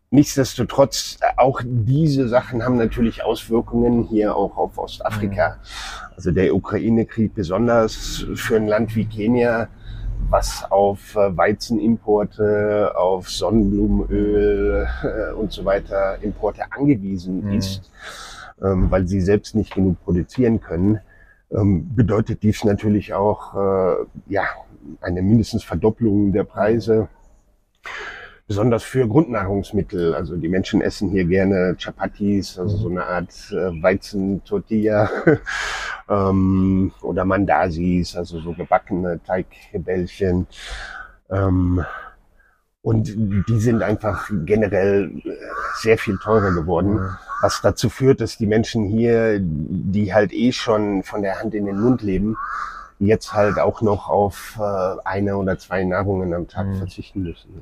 nichtsdestotrotz, 0.10 1.20
auch 1.38 1.62
diese 1.64 2.28
Sachen 2.28 2.64
haben 2.64 2.78
natürlich 2.78 3.24
Auswirkungen 3.24 4.04
hier 4.04 4.36
auch 4.36 4.58
auf 4.58 4.78
Ostafrika. 4.78 5.50
Mhm. 5.50 6.14
Also 6.16 6.32
der 6.32 6.56
Ukraine-Krieg 6.56 7.34
besonders 7.36 8.26
für 8.36 8.56
ein 8.56 8.68
Land 8.68 8.96
wie 8.96 9.06
Kenia 9.06 9.70
was 10.30 10.70
auf 10.70 11.16
äh, 11.16 11.36
Weizenimporte, 11.36 12.94
auf 12.96 13.30
Sonnenblumenöl 13.30 14.88
äh, 15.04 15.34
und 15.34 15.52
so 15.52 15.66
weiter 15.66 16.18
Importe 16.22 16.64
angewiesen 16.72 17.46
mhm. 17.46 17.54
ist, 17.54 17.92
ähm, 18.62 18.92
weil 18.92 19.08
sie 19.08 19.22
selbst 19.22 19.56
nicht 19.56 19.74
genug 19.74 20.04
produzieren 20.04 20.60
können, 20.60 21.00
ähm, 21.52 21.96
bedeutet 21.96 22.44
dies 22.44 22.64
natürlich 22.64 23.14
auch 23.14 23.56
äh, 23.56 23.96
ja 24.28 24.44
eine 25.02 25.22
mindestens 25.22 25.64
Verdopplung 25.64 26.32
der 26.32 26.44
Preise 26.44 27.08
besonders 28.48 28.84
für 28.84 29.08
Grundnahrungsmittel. 29.08 30.16
Also 30.16 30.38
die 30.38 30.48
Menschen 30.48 30.82
essen 30.82 31.10
hier 31.10 31.26
gerne 31.26 31.76
Chapatis, 31.78 32.58
also 32.58 32.78
so 32.78 32.90
eine 32.90 33.06
Art 33.06 33.34
äh, 33.52 33.84
Weizentortilla 33.84 35.10
ähm, 36.10 36.92
oder 37.02 37.26
Mandasis, 37.26 38.16
also 38.16 38.40
so 38.40 38.54
gebackene 38.54 39.20
Teigbällchen. 39.26 40.48
Ähm, 41.30 41.84
und 42.82 43.14
die 43.50 43.60
sind 43.60 43.84
einfach 43.84 44.30
generell 44.46 45.12
äh, 45.26 45.32
sehr 45.82 45.98
viel 45.98 46.18
teurer 46.18 46.54
geworden, 46.54 47.18
was 47.42 47.60
dazu 47.62 47.90
führt, 47.90 48.22
dass 48.22 48.38
die 48.38 48.48
Menschen 48.48 48.86
hier, 48.86 49.40
die 49.42 50.14
halt 50.14 50.32
eh 50.32 50.54
schon 50.54 51.04
von 51.04 51.22
der 51.22 51.42
Hand 51.42 51.54
in 51.54 51.66
den 51.66 51.82
Mund 51.82 52.02
leben, 52.02 52.38
jetzt 53.00 53.34
halt 53.34 53.60
auch 53.60 53.82
noch 53.82 54.08
auf 54.08 54.58
äh, 54.58 55.02
eine 55.04 55.36
oder 55.36 55.60
zwei 55.60 55.84
Nahrungen 55.84 56.34
am 56.34 56.48
Tag 56.48 56.68
Mhm. 56.68 56.78
verzichten 56.78 57.24
müssen. 57.24 57.62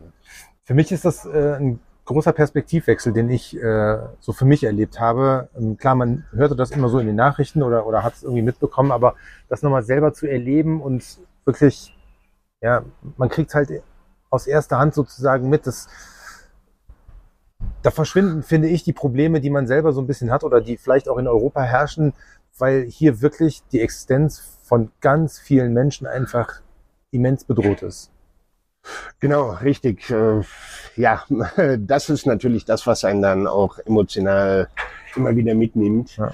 Für 0.66 0.74
mich 0.74 0.92
ist 0.92 1.06
das 1.06 1.26
äh, 1.26 1.58
ein 1.60 1.80
großer 2.06 2.34
Perspektivwechsel, 2.34 3.14
den 3.14 3.30
ich 3.30 3.56
äh, 3.56 4.00
so 4.20 4.34
für 4.34 4.46
mich 4.46 4.64
erlebt 4.64 5.00
habe. 5.00 5.50
Ähm, 5.56 5.78
klar, 5.78 5.94
man 5.94 6.26
hörte 6.32 6.56
das 6.56 6.72
immer 6.72 6.90
so 6.90 6.98
in 6.98 7.06
den 7.06 7.16
Nachrichten 7.16 7.62
oder, 7.62 7.86
oder 7.86 8.04
hat 8.04 8.16
es 8.16 8.24
irgendwie 8.24 8.42
mitbekommen, 8.42 8.92
aber 8.92 9.16
das 9.48 9.62
nochmal 9.62 9.84
selber 9.84 10.14
zu 10.14 10.28
erleben 10.28 10.82
und 10.82 11.20
wirklich, 11.46 11.96
ja, 12.62 12.84
man 13.18 13.30
kriegt 13.30 13.54
halt 13.54 13.84
aus 14.32 14.48
erster 14.48 14.80
Hand 14.80 14.96
sozusagen 14.96 15.50
mit, 15.50 15.68
dass 15.68 15.88
da 17.84 17.92
verschwinden, 17.92 18.42
finde 18.42 18.68
ich, 18.68 18.84
die 18.84 18.94
Probleme, 18.94 19.42
die 19.42 19.52
man 19.52 19.68
selber 19.68 19.94
so 19.94 20.02
ein 20.02 20.08
bisschen 20.08 20.32
hat 20.32 20.44
oder 20.44 20.62
die 20.62 20.78
vielleicht 20.78 21.08
auch 21.08 21.18
in 21.18 21.28
Europa 21.28 21.62
herrschen, 21.62 22.14
weil 22.58 22.86
hier 22.86 23.22
wirklich 23.22 23.62
die 23.72 23.82
Existenz 23.82 24.40
von 24.64 24.92
ganz 25.00 25.38
vielen 25.38 25.74
Menschen 25.74 26.08
einfach 26.08 26.62
immens 27.12 27.44
bedroht 27.44 27.84
ist. 27.84 28.12
Genau, 29.20 29.52
richtig. 29.52 30.10
Äh, 30.10 30.42
ja, 30.96 31.24
das 31.78 32.10
ist 32.10 32.26
natürlich 32.26 32.66
das, 32.66 32.88
was 32.88 33.04
einen 33.06 33.22
dann 33.22 33.48
auch 33.48 33.80
emotional 33.80 34.68
immer 35.16 35.36
wieder 35.36 35.56
mitnimmt. 35.56 36.18
Ja. 36.18 36.32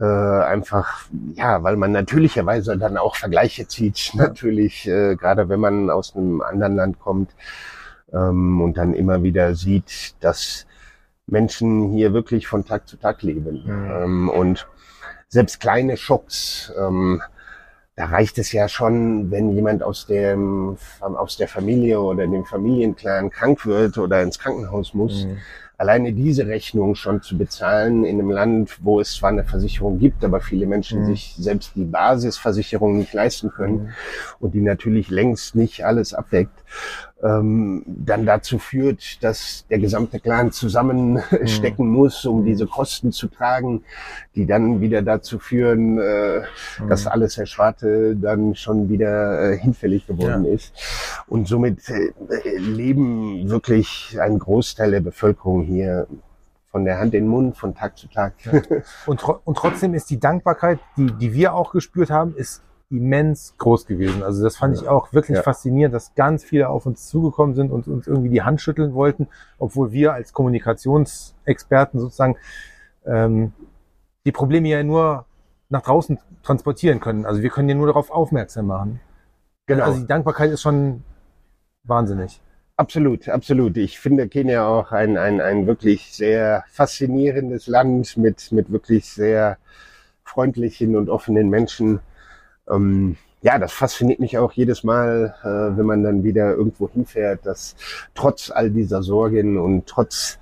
Äh, 0.00 0.44
einfach, 0.44 1.06
ja, 1.34 1.62
weil 1.64 1.76
man 1.76 1.90
natürlicherweise 1.90 2.78
dann 2.78 2.96
auch 2.96 3.16
Vergleiche 3.16 3.66
zieht. 3.66 4.12
Natürlich, 4.14 4.86
äh, 4.86 5.16
gerade 5.16 5.48
wenn 5.48 5.58
man 5.58 5.90
aus 5.90 6.14
einem 6.14 6.40
anderen 6.40 6.76
Land 6.76 7.00
kommt 7.00 7.34
ähm, 8.12 8.60
und 8.60 8.76
dann 8.76 8.94
immer 8.94 9.24
wieder 9.24 9.54
sieht, 9.56 10.14
dass 10.20 10.66
Menschen 11.26 11.90
hier 11.92 12.12
wirklich 12.12 12.46
von 12.46 12.64
Tag 12.64 12.88
zu 12.88 12.96
Tag 12.96 13.22
leben. 13.22 13.64
Mhm. 13.64 13.90
Ähm, 13.90 14.28
und 14.28 14.68
selbst 15.28 15.58
kleine 15.58 15.96
Schocks, 15.96 16.72
ähm, 16.78 17.20
da 17.98 18.04
reicht 18.04 18.38
es 18.38 18.52
ja 18.52 18.68
schon, 18.68 19.28
wenn 19.32 19.50
jemand 19.56 19.82
aus 19.82 20.06
dem, 20.06 20.76
aus 21.00 21.36
der 21.36 21.48
Familie 21.48 22.00
oder 22.00 22.28
dem 22.28 22.44
Familienclan 22.44 23.28
krank 23.28 23.66
wird 23.66 23.98
oder 23.98 24.22
ins 24.22 24.38
Krankenhaus 24.38 24.94
muss. 24.94 25.24
Mhm. 25.24 25.38
Alleine 25.78 26.12
diese 26.12 26.46
Rechnung 26.46 26.94
schon 26.94 27.22
zu 27.22 27.36
bezahlen 27.36 28.04
in 28.04 28.20
einem 28.20 28.30
Land, 28.30 28.78
wo 28.82 29.00
es 29.00 29.14
zwar 29.14 29.30
eine 29.30 29.42
Versicherung 29.42 29.98
gibt, 29.98 30.24
aber 30.24 30.40
viele 30.40 30.66
Menschen 30.66 31.02
Mhm. 31.02 31.06
sich 31.06 31.34
selbst 31.38 31.72
die 31.74 31.84
Basisversicherung 31.84 32.98
nicht 32.98 33.14
leisten 33.14 33.50
können 33.50 33.82
Mhm. 33.82 33.88
und 34.38 34.54
die 34.54 34.60
natürlich 34.60 35.10
längst 35.10 35.56
nicht 35.56 35.84
alles 35.84 36.14
abdeckt, 36.14 36.56
ähm, 37.22 37.82
dann 37.86 38.26
dazu 38.26 38.58
führt, 38.58 39.22
dass 39.24 39.66
der 39.68 39.78
gesamte 39.78 40.20
Clan 40.20 40.52
zusammenstecken 40.52 41.88
muss, 41.88 42.24
um 42.24 42.44
diese 42.44 42.66
Kosten 42.66 43.10
zu 43.10 43.26
tragen, 43.26 43.82
die 44.34 44.46
dann 44.46 44.80
wieder 44.80 45.02
dazu 45.02 45.38
führen, 45.38 45.98
äh, 45.98 46.42
dass 46.88 47.04
Mhm. 47.04 47.10
alles 47.10 47.38
Ersparte 47.38 48.14
dann 48.16 48.54
schon 48.54 48.88
wieder 48.88 49.52
äh, 49.52 49.58
hinfällig 49.58 50.06
geworden 50.06 50.44
ist. 50.44 50.72
Und 51.26 51.48
somit 51.48 51.88
äh, 51.88 52.12
leben 52.56 53.50
wirklich 53.50 54.16
ein 54.20 54.38
Großteil 54.38 54.92
der 54.92 55.00
Bevölkerung 55.00 55.62
hier 55.62 56.06
von 56.70 56.84
der 56.84 56.98
Hand 56.98 57.14
in 57.14 57.24
den 57.24 57.28
Mund, 57.30 57.56
von 57.56 57.74
Tag 57.74 57.96
zu 57.98 58.08
Tag. 58.08 58.34
Und, 59.06 59.20
tro 59.20 59.40
und 59.44 59.56
trotzdem 59.56 59.94
ist 59.94 60.10
die 60.10 60.20
Dankbarkeit, 60.20 60.78
die, 60.96 61.10
die 61.12 61.32
wir 61.32 61.54
auch 61.54 61.72
gespürt 61.72 62.10
haben, 62.10 62.36
ist 62.36 62.62
immens 62.90 63.54
groß 63.58 63.86
gewesen. 63.86 64.22
Also 64.22 64.42
das 64.42 64.56
fand 64.56 64.76
ich 64.76 64.88
auch 64.88 65.12
wirklich 65.12 65.36
Ja. 65.36 65.42
faszinierend, 65.42 65.94
dass 65.94 66.14
ganz 66.14 66.42
viele 66.42 66.68
auf 66.70 66.86
uns 66.86 67.06
zugekommen 67.06 67.54
sind 67.54 67.70
und 67.70 67.86
uns 67.86 68.06
irgendwie 68.06 68.30
die 68.30 68.42
Hand 68.42 68.60
schütteln 68.60 68.94
wollten, 68.94 69.28
obwohl 69.58 69.92
wir 69.92 70.14
als 70.14 70.32
Kommunikationsexperten 70.32 72.00
sozusagen 72.00 72.36
ähm, 73.04 73.52
die 74.24 74.32
Probleme 74.32 74.68
ja 74.68 74.82
nur 74.82 75.26
nach 75.68 75.82
draußen 75.82 76.18
transportieren 76.42 77.00
können. 77.00 77.26
Also 77.26 77.42
wir 77.42 77.50
können 77.50 77.68
ja 77.68 77.74
nur 77.74 77.86
darauf 77.86 78.10
aufmerksam 78.10 78.66
machen. 78.66 79.00
Genau. 79.66 79.84
Also 79.84 80.00
die 80.00 80.06
Dankbarkeit 80.06 80.50
ist 80.50 80.62
schon 80.62 81.02
wahnsinnig. 81.84 82.40
Absolut, 82.76 83.28
absolut. 83.28 83.76
Ich 83.76 83.98
finde 83.98 84.28
Kenia 84.28 84.66
auch 84.66 84.92
ein, 84.92 85.18
ein, 85.18 85.40
ein 85.40 85.66
wirklich 85.66 86.14
sehr 86.14 86.64
faszinierendes 86.70 87.66
Land 87.66 88.16
mit, 88.16 88.52
mit 88.52 88.70
wirklich 88.70 89.10
sehr 89.10 89.58
freundlichen 90.22 90.96
und 90.96 91.10
offenen 91.10 91.50
Menschen. 91.50 92.00
Ähm, 92.70 93.16
ja, 93.40 93.58
das 93.58 93.72
fasziniert 93.72 94.18
mich 94.18 94.36
auch 94.38 94.52
jedes 94.52 94.82
Mal, 94.82 95.34
äh, 95.42 95.76
wenn 95.78 95.86
man 95.86 96.02
dann 96.02 96.24
wieder 96.24 96.54
irgendwo 96.54 96.88
hinfährt, 96.90 97.46
dass 97.46 97.76
trotz 98.14 98.50
all 98.50 98.70
dieser 98.70 99.02
Sorgen 99.02 99.58
und 99.58 99.86
trotz 99.86 100.38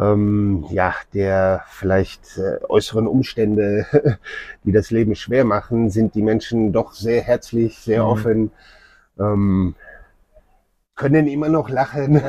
ähm, 0.00 0.64
ja, 0.70 0.94
der 1.12 1.64
vielleicht 1.68 2.38
äh, 2.38 2.64
äußeren 2.68 3.06
Umstände, 3.06 3.86
die 4.64 4.72
das 4.72 4.90
Leben 4.90 5.14
schwer 5.14 5.44
machen, 5.44 5.90
sind 5.90 6.14
die 6.14 6.22
Menschen 6.22 6.72
doch 6.72 6.92
sehr 6.94 7.22
herzlich, 7.22 7.78
sehr 7.78 8.02
Mhm. 8.02 8.08
offen. 8.08 8.50
Ähm, 9.18 9.74
können 10.94 11.26
immer 11.26 11.48
noch 11.48 11.68
lachen. 11.70 12.20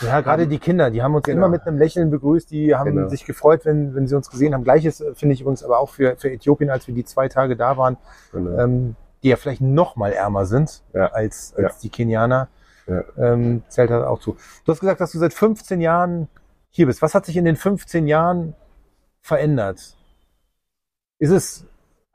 Ja, 0.00 0.20
gerade 0.20 0.46
die 0.46 0.58
Kinder, 0.58 0.90
die 0.90 1.02
haben 1.02 1.14
uns 1.14 1.24
Genau. 1.24 1.38
immer 1.38 1.48
mit 1.48 1.62
einem 1.66 1.76
Lächeln 1.78 2.10
begrüßt, 2.10 2.50
die 2.50 2.74
haben 2.74 2.94
Genau. 2.94 3.08
sich 3.08 3.24
gefreut, 3.24 3.64
wenn, 3.64 3.94
wenn 3.94 4.06
sie 4.06 4.14
uns 4.14 4.30
gesehen 4.30 4.54
haben. 4.54 4.62
Gleiches 4.64 5.00
äh, 5.00 5.14
finde 5.14 5.34
ich 5.34 5.40
übrigens 5.40 5.64
aber 5.64 5.78
auch 5.80 5.90
für, 5.90 6.16
für 6.16 6.30
Äthiopien, 6.30 6.70
als 6.70 6.86
wir 6.86 6.94
die 6.94 7.04
zwei 7.04 7.28
Tage 7.28 7.56
da 7.56 7.76
waren, 7.76 7.96
Genau. 8.32 8.58
ähm, 8.58 8.96
die 9.22 9.28
ja 9.30 9.36
vielleicht 9.36 9.60
noch 9.60 9.96
mal 9.96 10.12
ärmer 10.12 10.46
sind 10.46 10.82
Ja. 10.94 11.06
als, 11.08 11.54
Ja. 11.58 11.64
als 11.64 11.78
die 11.78 11.88
Kenianer. 11.90 12.48
Ja. 12.86 13.02
Ähm, 13.18 13.64
zählt 13.68 13.90
halt 13.90 14.04
auch 14.04 14.20
zu. 14.20 14.36
Du 14.64 14.70
hast 14.72 14.78
gesagt, 14.78 15.00
dass 15.00 15.10
du 15.10 15.18
seit 15.18 15.34
15 15.34 15.80
Jahren 15.80 16.28
hier 16.70 16.86
bist. 16.86 17.02
Was 17.02 17.14
hat 17.14 17.26
sich 17.26 17.36
in 17.36 17.44
den 17.44 17.56
15 17.56 18.06
Jahren 18.06 18.54
verändert? 19.20 19.96
Ist 21.18 21.30
es, 21.30 21.66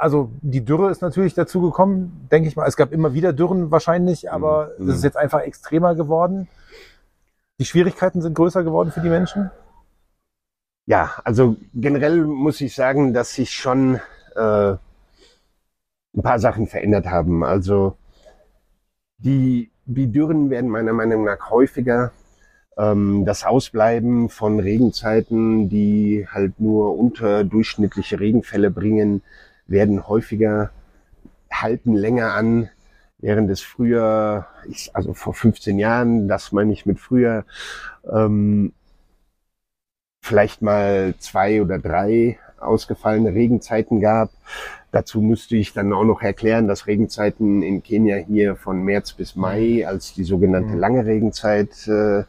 also 0.02 0.32
die 0.42 0.66
Dürre 0.66 0.90
ist 0.90 1.02
natürlich 1.02 1.36
dazu 1.36 1.62
gekommen, 1.62 2.28
denke 2.32 2.48
ich 2.48 2.56
mal. 2.56 2.68
Es 2.68 2.76
gab 2.76 2.92
immer 2.92 3.14
wieder 3.14 3.34
Dürren 3.34 3.70
wahrscheinlich, 3.70 4.32
aber 4.32 4.72
Mhm. 4.78 4.90
es 4.90 4.96
ist 4.98 5.04
jetzt 5.04 5.18
einfach 5.18 5.42
extremer 5.42 5.94
geworden. 5.96 6.48
Die 7.60 7.66
Schwierigkeiten 7.66 8.22
sind 8.22 8.34
größer 8.34 8.64
geworden 8.64 8.92
für 8.92 9.02
die 9.02 9.10
Menschen. 9.10 9.52
Ja, 10.88 11.12
also 11.24 11.56
generell 11.76 12.26
muss 12.26 12.60
ich 12.62 12.74
sagen, 12.74 13.14
dass 13.14 13.36
sich 13.36 13.52
schon 13.52 14.00
äh, 14.36 14.72
ein 16.16 16.22
paar 16.24 16.40
Sachen 16.40 16.66
verändert 16.66 17.06
haben. 17.06 17.44
Also 17.44 17.96
die, 19.20 19.72
die 19.86 20.12
Dürren 20.12 20.50
werden 20.50 20.70
meiner 20.72 20.94
Meinung 20.94 21.24
nach 21.26 21.52
häufiger. 21.52 22.12
Ähm, 22.76 23.24
das 23.26 23.44
Ausbleiben 23.44 24.30
von 24.30 24.60
Regenzeiten, 24.60 25.70
die 25.70 26.26
halt 26.28 26.60
nur 26.60 26.98
unterdurchschnittliche 26.98 28.20
Regenfälle 28.20 28.72
bringen, 28.72 29.22
werden 29.72 30.08
häufiger, 30.08 30.72
halten 31.52 31.94
länger 31.94 32.34
an, 32.34 32.70
während 33.18 33.50
es 33.50 33.62
früher, 33.62 34.48
ich, 34.68 34.96
also 34.96 35.14
vor 35.14 35.34
15 35.34 35.80
Jahren, 35.80 36.28
das 36.28 36.52
meine 36.52 36.74
ich 36.74 36.86
mit 36.86 37.00
früher, 37.00 37.46
ähm, 38.12 38.74
vielleicht 40.22 40.62
mal 40.62 41.16
zwei 41.20 41.62
oder 41.62 41.80
drei 41.80 42.40
ausgefallene 42.60 43.34
Regenzeiten 43.34 44.00
gab. 44.00 44.30
Dazu 44.92 45.22
müsste 45.22 45.56
ich 45.56 45.74
dann 45.74 45.94
auch 45.94 46.04
noch 46.04 46.22
erklären, 46.22 46.68
dass 46.68 46.86
Regenzeiten 46.86 47.64
in 47.64 47.82
Kenia 47.82 48.18
hier 48.18 48.56
von 48.56 48.84
März 48.84 49.14
bis 49.14 49.36
Mai 49.36 49.88
als 49.88 50.14
die 50.14 50.24
sogenannte 50.24 50.74
Mhm. 50.74 50.80
lange 50.80 51.06
Regenzeit 51.06 51.88
äh, 51.88 52.24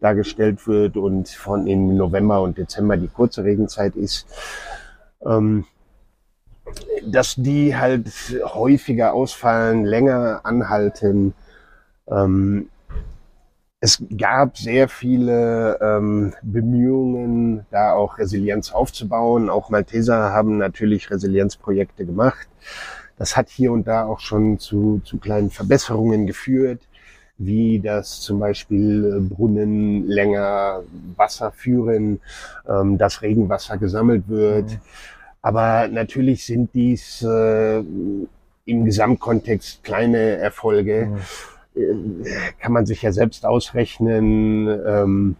dargestellt 0.00 0.66
wird 0.66 0.96
und 0.96 1.28
von 1.28 1.66
in 1.66 1.96
November 1.96 2.42
und 2.42 2.58
Dezember 2.58 2.96
die 2.96 3.08
kurze 3.08 3.44
Regenzeit 3.44 3.96
ist. 3.96 4.26
Ähm, 5.24 5.66
dass 7.04 7.34
die 7.36 7.76
halt 7.76 8.08
häufiger 8.44 9.12
ausfallen, 9.14 9.84
länger 9.84 10.40
anhalten. 10.44 11.34
Ähm, 12.08 12.68
es 13.80 14.02
gab 14.16 14.56
sehr 14.56 14.88
viele 14.88 15.78
ähm, 15.80 16.32
Bemühungen, 16.42 17.66
da 17.70 17.92
auch 17.92 18.18
Resilienz 18.18 18.72
aufzubauen. 18.72 19.50
Auch 19.50 19.70
Malteser 19.70 20.32
haben 20.32 20.58
natürlich 20.58 21.10
Resilienzprojekte 21.10 22.06
gemacht. 22.06 22.48
Das 23.18 23.36
hat 23.36 23.48
hier 23.48 23.72
und 23.72 23.86
da 23.86 24.04
auch 24.04 24.20
schon 24.20 24.58
zu, 24.58 25.00
zu 25.04 25.18
kleinen 25.18 25.50
Verbesserungen 25.50 26.26
geführt, 26.26 26.80
wie 27.38 27.78
dass 27.78 28.20
zum 28.20 28.40
Beispiel 28.40 29.04
äh, 29.04 29.20
Brunnen 29.20 30.06
länger 30.08 30.82
Wasser 31.16 31.52
führen, 31.52 32.20
ähm, 32.68 32.98
dass 32.98 33.22
Regenwasser 33.22 33.76
gesammelt 33.76 34.24
wird. 34.28 34.70
Mhm. 34.70 34.80
Aber 35.46 35.86
natürlich 35.86 36.44
sind 36.44 36.70
dies 36.74 37.22
äh, 37.22 37.78
im 37.78 38.84
Gesamtkontext 38.84 39.84
kleine 39.84 40.18
Erfolge 40.38 41.06
Mhm. 41.06 42.22
äh, 42.24 42.50
kann 42.60 42.72
man 42.72 42.84
sich 42.84 43.02
ja 43.02 43.12
selbst 43.12 43.46
ausrechnen. 43.46 44.66
Ähm, 44.84 45.36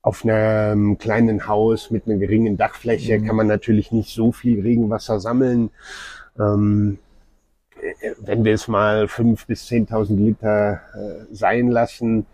auf 0.00 0.24
einem 0.24 0.96
kleinen 0.96 1.48
Haus 1.48 1.90
mit 1.90 2.06
einer 2.06 2.16
geringen 2.16 2.56
Dachfläche 2.56 3.18
Mhm. 3.18 3.26
kann 3.26 3.36
man 3.36 3.46
natürlich 3.46 3.92
nicht 3.92 4.14
so 4.14 4.32
viel 4.32 4.62
Regenwasser 4.62 5.20
sammeln. 5.20 5.68
Ähm, 6.38 6.98
äh, 7.82 8.12
wenn 8.18 8.42
wir 8.42 8.54
es 8.54 8.68
mal 8.68 9.06
fünf 9.06 9.46
bis 9.46 9.66
10.000 9.66 10.16
Liter 10.16 10.80
äh, 10.94 11.34
sein 11.34 11.68
lassen, 11.68 12.24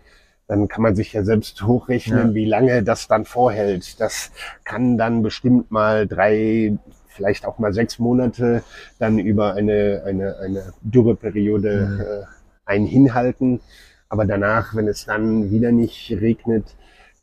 dann 0.53 0.67
kann 0.67 0.83
man 0.83 0.95
sich 0.95 1.13
ja 1.13 1.23
selbst 1.23 1.63
hochrechnen, 1.63 2.27
Ja. 2.29 2.33
wie 2.35 2.45
lange 2.45 2.83
das 2.83 3.07
dann 3.07 3.25
vorhält. 3.25 3.99
Das 3.99 4.31
kann 4.63 4.99
dann 4.99 5.23
bestimmt 5.23 5.71
mal 5.71 6.05
drei, 6.07 6.77
vielleicht 7.07 7.47
auch 7.47 7.57
mal 7.57 7.73
sechs 7.73 7.97
Monate 7.97 8.61
dann 8.99 9.17
über 9.17 9.55
eine, 9.55 10.03
eine, 10.05 10.37
eine 10.37 10.73
Dürreperiode 10.81 11.87
Mhm. 11.87 11.99
äh, 12.01 12.25
ein 12.65 12.85
hinhalten. 12.85 13.61
Aber 14.09 14.25
danach, 14.25 14.75
wenn 14.75 14.87
es 14.87 15.05
dann 15.05 15.49
wieder 15.49 15.71
nicht 15.71 16.11
regnet, 16.21 16.75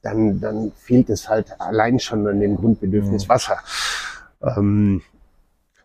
dann, 0.02 0.40
dann 0.40 0.72
fehlt 0.74 1.08
es 1.08 1.28
halt 1.28 1.52
allein 1.60 2.00
schon 2.00 2.26
an 2.26 2.40
dem 2.40 2.56
Grundbedürfnis 2.56 3.26
Mhm. 3.26 3.28
Wasser. 3.28 3.58
Ähm, 4.42 5.02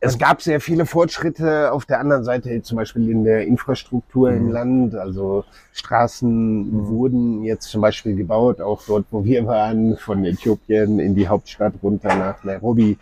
es 0.01 0.17
gab 0.17 0.41
sehr 0.41 0.59
viele 0.61 0.85
Fortschritte 0.85 1.71
auf 1.71 1.85
der 1.85 1.99
anderen 1.99 2.23
Seite, 2.23 2.61
zum 2.61 2.77
Beispiel 2.77 3.09
in 3.09 3.23
der 3.23 3.45
Infrastruktur 3.47 4.31
im 4.31 4.47
Mhm. 4.47 4.51
Land. 4.51 4.95
Also 4.95 5.45
Straßen 5.73 6.71
Mhm. 6.71 6.87
wurden 6.87 7.43
jetzt 7.43 7.69
zum 7.69 7.81
Beispiel 7.81 8.15
gebaut, 8.15 8.61
auch 8.61 8.81
dort, 8.87 9.05
wo 9.11 9.23
wir 9.25 9.45
waren, 9.45 9.97
von 9.97 10.23
Äthiopien 10.25 10.99
in 10.99 11.15
die 11.15 11.27
Hauptstadt 11.27 11.73
runter 11.81 12.15
nach 12.15 12.43
Nairobi. 12.43 12.97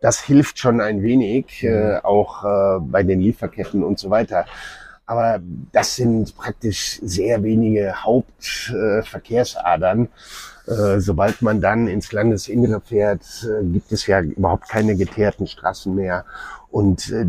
Das 0.00 0.20
hilft 0.20 0.58
schon 0.58 0.80
ein 0.80 1.02
wenig, 1.02 1.62
Mhm. 1.62 1.68
äh, 1.68 1.96
auch 2.02 2.44
äh, 2.44 2.80
bei 2.80 3.02
den 3.02 3.20
Lieferketten 3.20 3.84
und 3.84 3.98
so 3.98 4.10
weiter. 4.10 4.46
Aber 5.06 5.40
das 5.72 5.96
sind 5.96 6.36
praktisch 6.36 7.00
sehr 7.02 7.42
wenige 7.42 8.02
Hauptverkehrsadern. 8.02 10.08
Äh, 10.66 11.00
sobald 11.00 11.42
man 11.42 11.60
dann 11.60 11.88
ins 11.88 12.12
Landesinnere 12.12 12.80
fährt, 12.80 13.24
äh, 13.44 13.64
gibt 13.64 13.90
es 13.90 14.06
ja 14.06 14.20
überhaupt 14.20 14.68
keine 14.68 14.94
geteerten 14.96 15.48
Straßen 15.48 15.92
mehr. 15.94 16.24
Und 16.70 17.10
äh, 17.10 17.26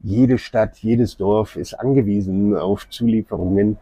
jede 0.00 0.38
Stadt, 0.38 0.76
jedes 0.78 1.16
Dorf 1.16 1.56
ist 1.56 1.74
angewiesen 1.74 2.56
auf 2.56 2.88
Zulieferungen. 2.88 3.78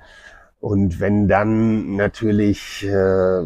Und 0.65 0.99
wenn 0.99 1.29
dann 1.29 1.95
natürlich 1.97 2.83
äh, 2.87 3.43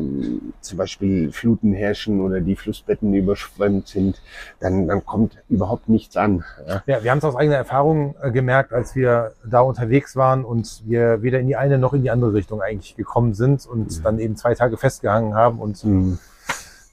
zum 0.60 0.78
Beispiel 0.78 1.32
Fluten 1.32 1.72
herrschen 1.72 2.20
oder 2.20 2.40
die 2.40 2.54
Flussbetten 2.54 3.12
überschwemmt 3.12 3.88
sind, 3.88 4.22
dann, 4.60 4.86
dann 4.86 5.04
kommt 5.04 5.36
überhaupt 5.48 5.88
nichts 5.88 6.16
an. 6.16 6.44
Ja. 6.68 6.82
Ja, 6.86 7.02
wir 7.02 7.10
haben 7.10 7.18
es 7.18 7.24
aus 7.24 7.34
eigener 7.34 7.56
Erfahrung 7.56 8.14
äh, 8.22 8.30
gemerkt, 8.30 8.72
als 8.72 8.94
wir 8.94 9.32
da 9.44 9.62
unterwegs 9.62 10.14
waren 10.14 10.44
und 10.44 10.84
wir 10.86 11.20
weder 11.20 11.40
in 11.40 11.48
die 11.48 11.56
eine 11.56 11.76
noch 11.76 11.92
in 11.92 12.02
die 12.02 12.10
andere 12.12 12.34
Richtung 12.34 12.62
eigentlich 12.62 12.94
gekommen 12.94 13.34
sind 13.34 13.66
und 13.66 13.98
Mhm. 13.98 14.02
dann 14.04 14.18
eben 14.20 14.36
zwei 14.36 14.54
Tage 14.54 14.76
festgehangen 14.76 15.34
haben 15.34 15.58
und 15.58 15.82
Mhm. 15.84 16.20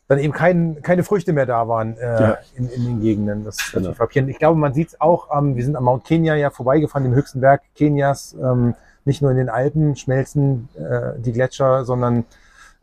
dann 0.07 0.17
eben 0.17 0.33
kein, 0.33 0.81
keine 0.81 1.03
Früchte 1.03 1.33
mehr 1.33 1.45
da 1.45 1.67
waren 1.67 1.97
äh, 1.97 2.21
Ja. 2.21 2.37
in, 2.55 2.67
in 2.69 2.83
den 2.83 2.99
Gegenden. 3.01 3.45
Das 3.45 3.57
ist 3.59 3.65
Genau. 3.73 3.81
natürlich 3.81 3.97
frappierend. 3.99 4.31
Ich 4.31 4.39
glaube, 4.39 4.59
man 4.59 4.73
sieht 4.73 4.87
es 4.87 4.99
auch, 4.99 5.27
ähm, 5.37 5.55
wir 5.55 5.63
sind 5.63 5.75
am 5.75 5.83
Mount 5.83 6.03
Kenya 6.03 6.33
ja 6.33 6.49
vorbeigefahren, 6.49 7.03
dem 7.03 7.13
höchsten 7.13 7.41
Berg 7.41 7.61
Kenias. 7.75 8.35
Ähm, 8.41 8.73
nicht 9.05 9.21
nur 9.21 9.31
in 9.31 9.37
den 9.37 9.49
Alpen 9.49 9.95
schmelzen 9.95 10.69
äh, 10.75 11.19
die 11.19 11.31
Gletscher, 11.31 11.85
sondern 11.85 12.25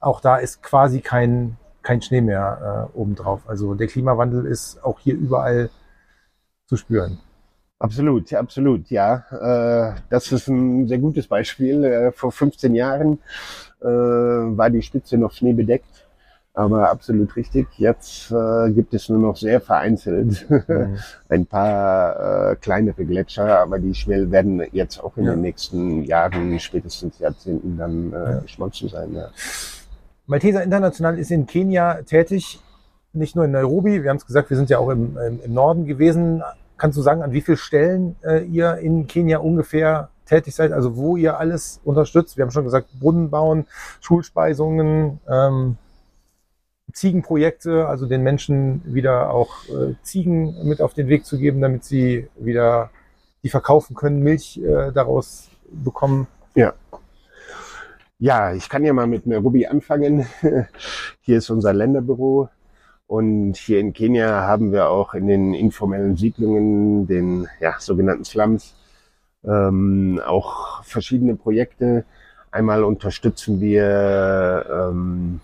auch 0.00 0.20
da 0.20 0.36
ist 0.36 0.62
quasi 0.62 1.00
kein, 1.00 1.56
kein 1.82 2.00
Schnee 2.02 2.20
mehr 2.20 2.90
äh, 2.94 2.98
obendrauf. 2.98 3.42
Also 3.46 3.74
der 3.74 3.88
Klimawandel 3.88 4.46
ist 4.46 4.82
auch 4.84 4.98
hier 5.00 5.14
überall 5.14 5.70
zu 6.66 6.76
spüren. 6.76 7.18
Absolut, 7.78 8.32
absolut, 8.32 8.90
ja. 8.90 9.24
Äh, 9.32 10.00
das 10.08 10.30
ist 10.30 10.46
ein 10.46 10.86
sehr 10.86 10.98
gutes 10.98 11.26
Beispiel. 11.26 11.82
Äh, 11.82 12.12
vor 12.12 12.30
15 12.30 12.76
Jahren 12.76 13.18
äh, 13.80 13.86
war 13.86 14.70
die 14.70 14.82
Spitze 14.82 15.18
noch 15.18 15.32
schneebedeckt, 15.32 16.06
aber 16.54 16.90
absolut 16.90 17.34
richtig. 17.36 17.66
Jetzt 17.78 18.30
äh, 18.30 18.70
gibt 18.72 18.92
es 18.94 19.08
nur 19.08 19.18
noch 19.18 19.36
sehr 19.36 19.60
vereinzelt 19.60 20.46
Mhm. 20.50 20.98
ein 21.28 21.46
paar 21.46 22.50
äh, 22.52 22.56
kleinere 22.56 23.04
Gletscher, 23.04 23.58
aber 23.60 23.78
die 23.78 23.94
schnell 23.94 24.30
werden 24.30 24.62
jetzt 24.72 25.02
auch 25.02 25.16
in 25.16 25.24
Ja. 25.24 25.30
den 25.32 25.40
nächsten 25.40 26.02
Jahren, 26.04 26.58
spätestens 26.60 27.18
Jahrzehnten 27.18 27.78
dann 27.78 28.12
äh, 28.12 28.16
Ja. 28.16 28.38
geschmolzen 28.40 28.88
sein. 28.88 29.14
Ja. 29.14 29.28
Malteser 30.26 30.62
International 30.62 31.18
ist 31.18 31.30
in 31.30 31.46
Kenia 31.46 32.02
tätig, 32.02 32.60
nicht 33.12 33.34
nur 33.36 33.44
in 33.44 33.50
Nairobi. 33.50 34.02
Wir 34.02 34.10
haben 34.10 34.16
es 34.18 34.26
gesagt, 34.26 34.50
wir 34.50 34.56
sind 34.56 34.70
ja 34.70 34.78
auch 34.78 34.88
im, 34.90 35.16
im, 35.18 35.40
im 35.42 35.52
Norden 35.54 35.84
gewesen. 35.86 36.42
Kannst 36.76 36.96
du 36.98 37.02
sagen, 37.02 37.22
an 37.22 37.32
wie 37.32 37.40
vielen 37.40 37.58
Stellen 37.58 38.16
äh, 38.24 38.42
ihr 38.44 38.76
in 38.76 39.06
Kenia 39.06 39.38
ungefähr 39.38 40.08
tätig 40.26 40.54
seid? 40.54 40.72
Also 40.72 40.96
wo 40.96 41.16
ihr 41.16 41.38
alles 41.38 41.80
unterstützt? 41.84 42.36
Wir 42.36 42.44
haben 42.44 42.50
schon 42.50 42.64
gesagt, 42.64 42.88
Brunnen 42.98 43.30
bauen, 43.30 43.66
Schulspeisungen, 44.00 45.20
ähm, 45.28 45.76
Ziegenprojekte, 46.92 47.86
also 47.88 48.06
den 48.06 48.22
Menschen 48.22 48.82
wieder 48.84 49.30
auch 49.30 49.64
äh, 49.68 49.94
Ziegen 50.02 50.66
mit 50.66 50.80
auf 50.80 50.94
den 50.94 51.08
Weg 51.08 51.24
zu 51.24 51.38
geben, 51.38 51.60
damit 51.60 51.84
sie 51.84 52.28
wieder 52.36 52.90
die 53.42 53.48
verkaufen 53.48 53.94
können, 53.94 54.22
Milch 54.22 54.60
äh, 54.62 54.92
daraus 54.92 55.48
bekommen. 55.70 56.26
Ja, 58.18 58.54
ich 58.54 58.68
kann 58.68 58.84
ja 58.84 58.92
mal 58.92 59.08
mit 59.08 59.26
Nairobi 59.26 59.66
anfangen. 59.66 60.26
Hier 61.22 61.38
ist 61.38 61.50
unser 61.50 61.72
Länderbüro. 61.72 62.48
Und 63.08 63.56
hier 63.56 63.80
in 63.80 63.92
Kenia 63.92 64.46
haben 64.46 64.72
wir 64.72 64.88
auch 64.88 65.12
in 65.14 65.26
den 65.26 65.54
informellen 65.54 66.16
Siedlungen, 66.16 67.08
den 67.08 67.48
ja, 67.60 67.74
sogenannten 67.78 68.24
Slums, 68.24 68.74
ähm, 69.44 70.20
auch 70.24 70.84
verschiedene 70.84 71.34
Projekte. 71.34 72.04
Einmal 72.52 72.84
unterstützen 72.84 73.60
wir 73.60 74.66
ähm, 74.70 75.40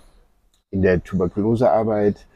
in 0.70 0.82
der 0.82 1.02
Tuberkulosearbeit. 1.02 2.26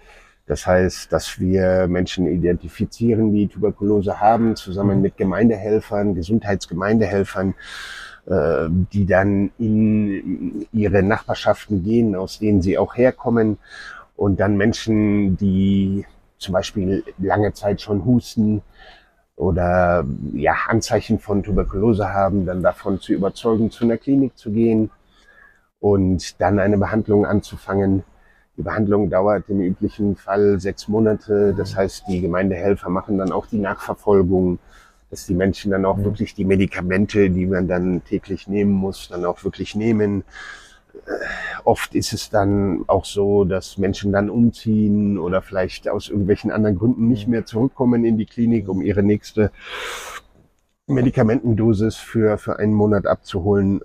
Das 0.47 0.67
heißt, 0.67 1.13
dass 1.13 1.39
wir 1.39 1.87
Menschen 1.87 2.27
identifizieren, 2.27 3.33
die 3.33 3.49
Tuberkulose 3.49 4.21
haben, 4.21 4.57
zusammen 4.57 5.01
mit 5.01 5.17
Gemeindehelfern, 5.17 6.15
Gesundheitsgemeindehelfern, 6.15 7.55
äh, 8.27 8.69
die 8.93 9.07
dann 9.07 9.51
in 9.59 10.67
ihre 10.73 11.03
Nachbarschaften 11.03 11.83
gehen, 11.85 12.17
aus 12.17 12.39
denen 12.39 12.61
sie 12.61 12.77
auch 12.77 12.97
herkommen 12.97 13.59
und 14.17 14.41
dann 14.41 14.57
Menschen, 14.57 15.37
die 15.37 16.05
zum 16.39 16.53
Beispiel 16.53 17.05
lange 17.19 17.53
Zeit 17.53 17.81
schon 17.81 18.05
husten 18.05 18.63
oder 19.37 20.05
ja 20.35 20.55
Anzeichen 20.69 21.19
von 21.19 21.43
Tuberkulose 21.43 22.13
haben, 22.13 22.47
dann 22.47 22.63
davon 22.63 23.01
zu 23.01 23.13
überzeugen, 23.13 23.71
zu 23.71 23.85
einer 23.85 23.97
Klinik 23.97 24.37
zu 24.37 24.51
gehen 24.51 24.91
und 25.81 26.41
dann 26.41 26.59
eine 26.59 26.79
Behandlung 26.79 27.27
anzufangen. 27.27 28.05
Die 28.57 28.63
Behandlung 28.63 29.09
dauert 29.09 29.49
im 29.49 29.61
üblichen 29.61 30.15
Fall 30.17 30.61
sechs 30.61 30.87
Monate. 30.89 31.55
Das 31.57 31.75
heißt, 31.75 32.05
die 32.09 32.21
Gemeindehelfer 32.21 32.91
machen 32.91 33.19
dann 33.19 33.33
auch 33.33 33.47
die 33.47 33.59
Nachverfolgung, 33.59 34.59
dass 35.11 35.27
die 35.27 35.35
Menschen 35.35 35.71
dann 35.71 35.85
auch 35.85 35.97
Mhm. 35.97 36.05
wirklich 36.05 36.35
die 36.35 36.45
Medikamente, 36.45 37.31
die 37.31 37.47
man 37.47 37.67
dann 37.67 38.05
täglich 38.05 38.49
nehmen 38.49 38.73
muss, 38.73 39.09
dann 39.09 39.25
auch 39.25 39.43
wirklich 39.45 39.75
nehmen. 39.75 40.25
Äh, 41.07 41.11
Oft 41.65 41.95
ist 41.95 42.13
es 42.13 42.29
dann 42.29 42.85
auch 42.89 43.05
so, 43.05 43.45
dass 43.45 43.79
Menschen 43.79 44.13
dann 44.13 44.29
umziehen 44.29 45.17
oder 45.19 45.41
vielleicht 45.41 45.89
aus 45.89 46.09
irgendwelchen 46.09 46.51
anderen 46.51 46.77
Gründen 46.77 47.09
nicht 47.09 47.29
mehr 47.29 47.47
zurückkommen 47.47 48.05
in 48.05 48.19
die 48.19 48.27
Klinik, 48.27 48.69
um 48.69 48.83
ihre 48.83 49.03
nächste 49.03 49.51
Medikamentendosis 50.89 51.97
für, 51.97 52.37
für 52.39 52.59
einen 52.59 52.75
Monat 52.75 53.07
abzuholen. 53.07 53.81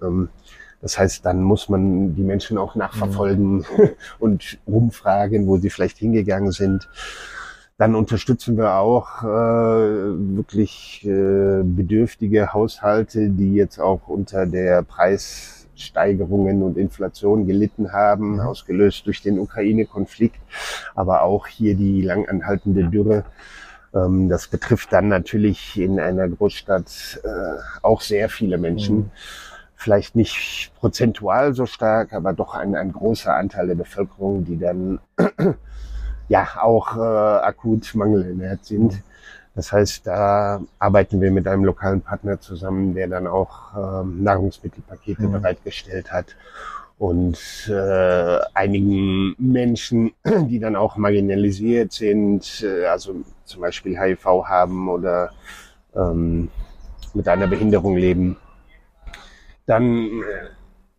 Das 0.81 0.97
heißt, 0.99 1.25
dann 1.25 1.41
muss 1.41 1.69
man 1.69 2.15
die 2.15 2.23
Menschen 2.23 2.57
auch 2.57 2.75
nachverfolgen 2.75 3.65
und 4.19 4.59
rumfragen, 4.67 5.47
wo 5.47 5.57
sie 5.57 5.69
vielleicht 5.69 5.97
hingegangen 5.97 6.51
sind. 6.51 6.87
Dann 7.79 7.93
unterstützen 7.93 8.57
wir 8.57 8.75
auch 8.75 9.21
äh, 9.23 9.27
wirklich 9.27 11.05
äh, 11.05 11.61
bedürftige 11.63 12.53
Haushalte, 12.53 13.29
die 13.29 13.53
jetzt 13.53 13.79
auch 13.79 14.07
unter 14.07 14.47
der 14.47 14.81
Preissteigerungen 14.81 16.63
und 16.63 16.77
Inflation 16.77 17.45
gelitten 17.45 17.91
haben, 17.93 18.35
Mhm. 18.35 18.39
ausgelöst 18.41 19.05
durch 19.05 19.21
den 19.21 19.37
Ukraine-Konflikt, 19.37 20.39
aber 20.95 21.21
auch 21.21 21.45
hier 21.45 21.75
die 21.75 22.01
langanhaltende 22.01 22.85
Dürre. 22.85 23.25
Ähm, 23.93 24.27
das 24.27 24.47
betrifft 24.47 24.91
dann 24.91 25.07
natürlich 25.07 25.79
in 25.79 25.99
einer 25.99 26.27
Großstadt 26.27 27.21
äh, 27.23 27.59
auch 27.83 28.01
sehr 28.01 28.29
viele 28.29 28.57
Menschen. 28.57 28.95
Mhm. 28.97 29.11
Vielleicht 29.79 30.15
nicht 30.15 30.71
prozentual 30.79 31.53
so 31.53 31.65
stark, 31.67 32.11
aber 32.11 32.33
doch 32.33 32.55
ein, 32.55 32.75
ein 32.75 32.91
großer 32.91 33.33
Anteil 33.33 33.67
der 33.67 33.75
Bevölkerung, 33.75 34.43
die 34.43 34.57
dann 34.57 34.99
ja 36.27 36.47
auch 36.61 36.97
äh, 36.97 36.99
akut 36.99 37.93
mangelernährt 37.93 38.65
sind. 38.65 39.01
Das 39.53 39.71
heißt, 39.71 40.05
da 40.05 40.61
arbeiten 40.79 41.21
wir 41.21 41.31
mit 41.31 41.47
einem 41.47 41.63
lokalen 41.63 42.01
Partner 42.01 42.39
zusammen, 42.41 42.93
der 42.95 43.07
dann 43.07 43.27
auch 43.27 44.03
ähm, 44.03 44.23
Nahrungsmittelpakete 44.23 45.23
Mhm. 45.27 45.31
bereitgestellt 45.31 46.11
hat 46.11 46.35
und 46.97 47.37
äh, 47.69 48.39
einigen 48.53 49.35
Menschen, 49.37 50.11
die 50.25 50.59
dann 50.59 50.75
auch 50.75 50.97
marginalisiert 50.97 51.91
sind, 51.93 52.63
äh, 52.63 52.85
also 52.85 53.15
zum 53.45 53.61
Beispiel 53.61 53.97
HIV 53.99 54.25
haben 54.45 54.89
oder 54.89 55.31
ähm, 55.95 56.49
mit 57.13 57.27
einer 57.27 57.47
Behinderung 57.47 57.95
leben, 57.95 58.37
dann 59.67 60.05
äh, 60.07 60.47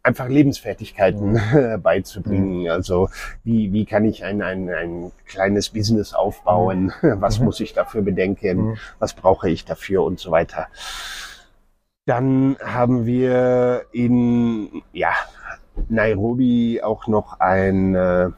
einfach 0.04 0.28
Lebensfertigkeiten 0.28 1.40
beizubringen. 1.83 2.70
Also 2.70 3.09
wie, 3.42 3.72
wie 3.72 3.85
kann 3.85 4.04
ich 4.04 4.24
ein, 4.24 4.40
ein, 4.42 4.68
ein 4.70 5.12
kleines 5.26 5.70
Business 5.70 6.14
aufbauen? 6.14 6.92
Was 7.02 7.40
Mhm. 7.40 7.44
muss 7.46 7.59
ich 7.61 7.72
dafür 7.72 8.02
bedenken? 8.02 8.59
Mhm. 8.70 8.76
Was 9.00 9.14
brauche 9.14 9.50
ich 9.50 9.64
dafür 9.64 10.04
und 10.04 10.20
so 10.20 10.31
weiter. 10.31 10.68
Dann 12.07 12.57
haben 12.64 13.04
wir 13.04 13.83
in 13.92 14.83
ja, 14.92 15.12
Nairobi 15.88 16.81
auch 16.83 17.07
noch 17.07 17.40
ein, 17.40 17.94
äh, 17.94 18.31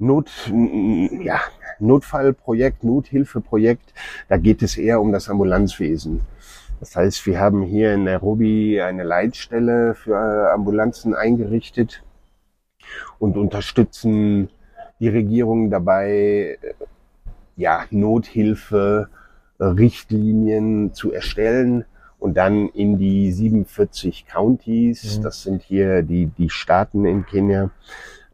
Not, 0.00 0.30
ja, 1.24 1.40
Notfallprojekt, 1.80 2.84
Nothilfeprojekt. 2.84 3.92
Da 4.28 4.36
geht 4.36 4.62
es 4.62 4.76
eher 4.78 5.00
um 5.00 5.10
das 5.10 5.28
Ambulanzwesen. 5.28 6.20
Das 6.80 6.94
heißt, 6.94 7.26
wir 7.26 7.40
haben 7.40 7.62
hier 7.62 7.94
in 7.94 8.04
Nairobi 8.04 8.80
eine 8.80 9.02
Leitstelle 9.02 9.94
für 9.94 10.52
Ambulanzen 10.52 11.14
eingerichtet 11.14 12.02
und 13.18 13.36
unterstützen 13.36 14.48
die 15.00 15.08
Regierung 15.08 15.70
dabei, 15.70 16.58
ja, 17.56 17.84
Nothilfe, 17.90 19.08
Richtlinien 19.60 20.94
zu 20.94 21.12
erstellen 21.12 21.84
und 22.18 22.36
dann 22.36 22.68
in 22.68 22.98
die 22.98 23.32
47 23.32 24.26
Counties, 24.26 25.18
mhm. 25.18 25.22
das 25.22 25.42
sind 25.42 25.62
hier 25.62 26.02
die, 26.02 26.26
die 26.26 26.50
Staaten 26.50 27.04
in 27.04 27.26
Kenia, 27.26 27.70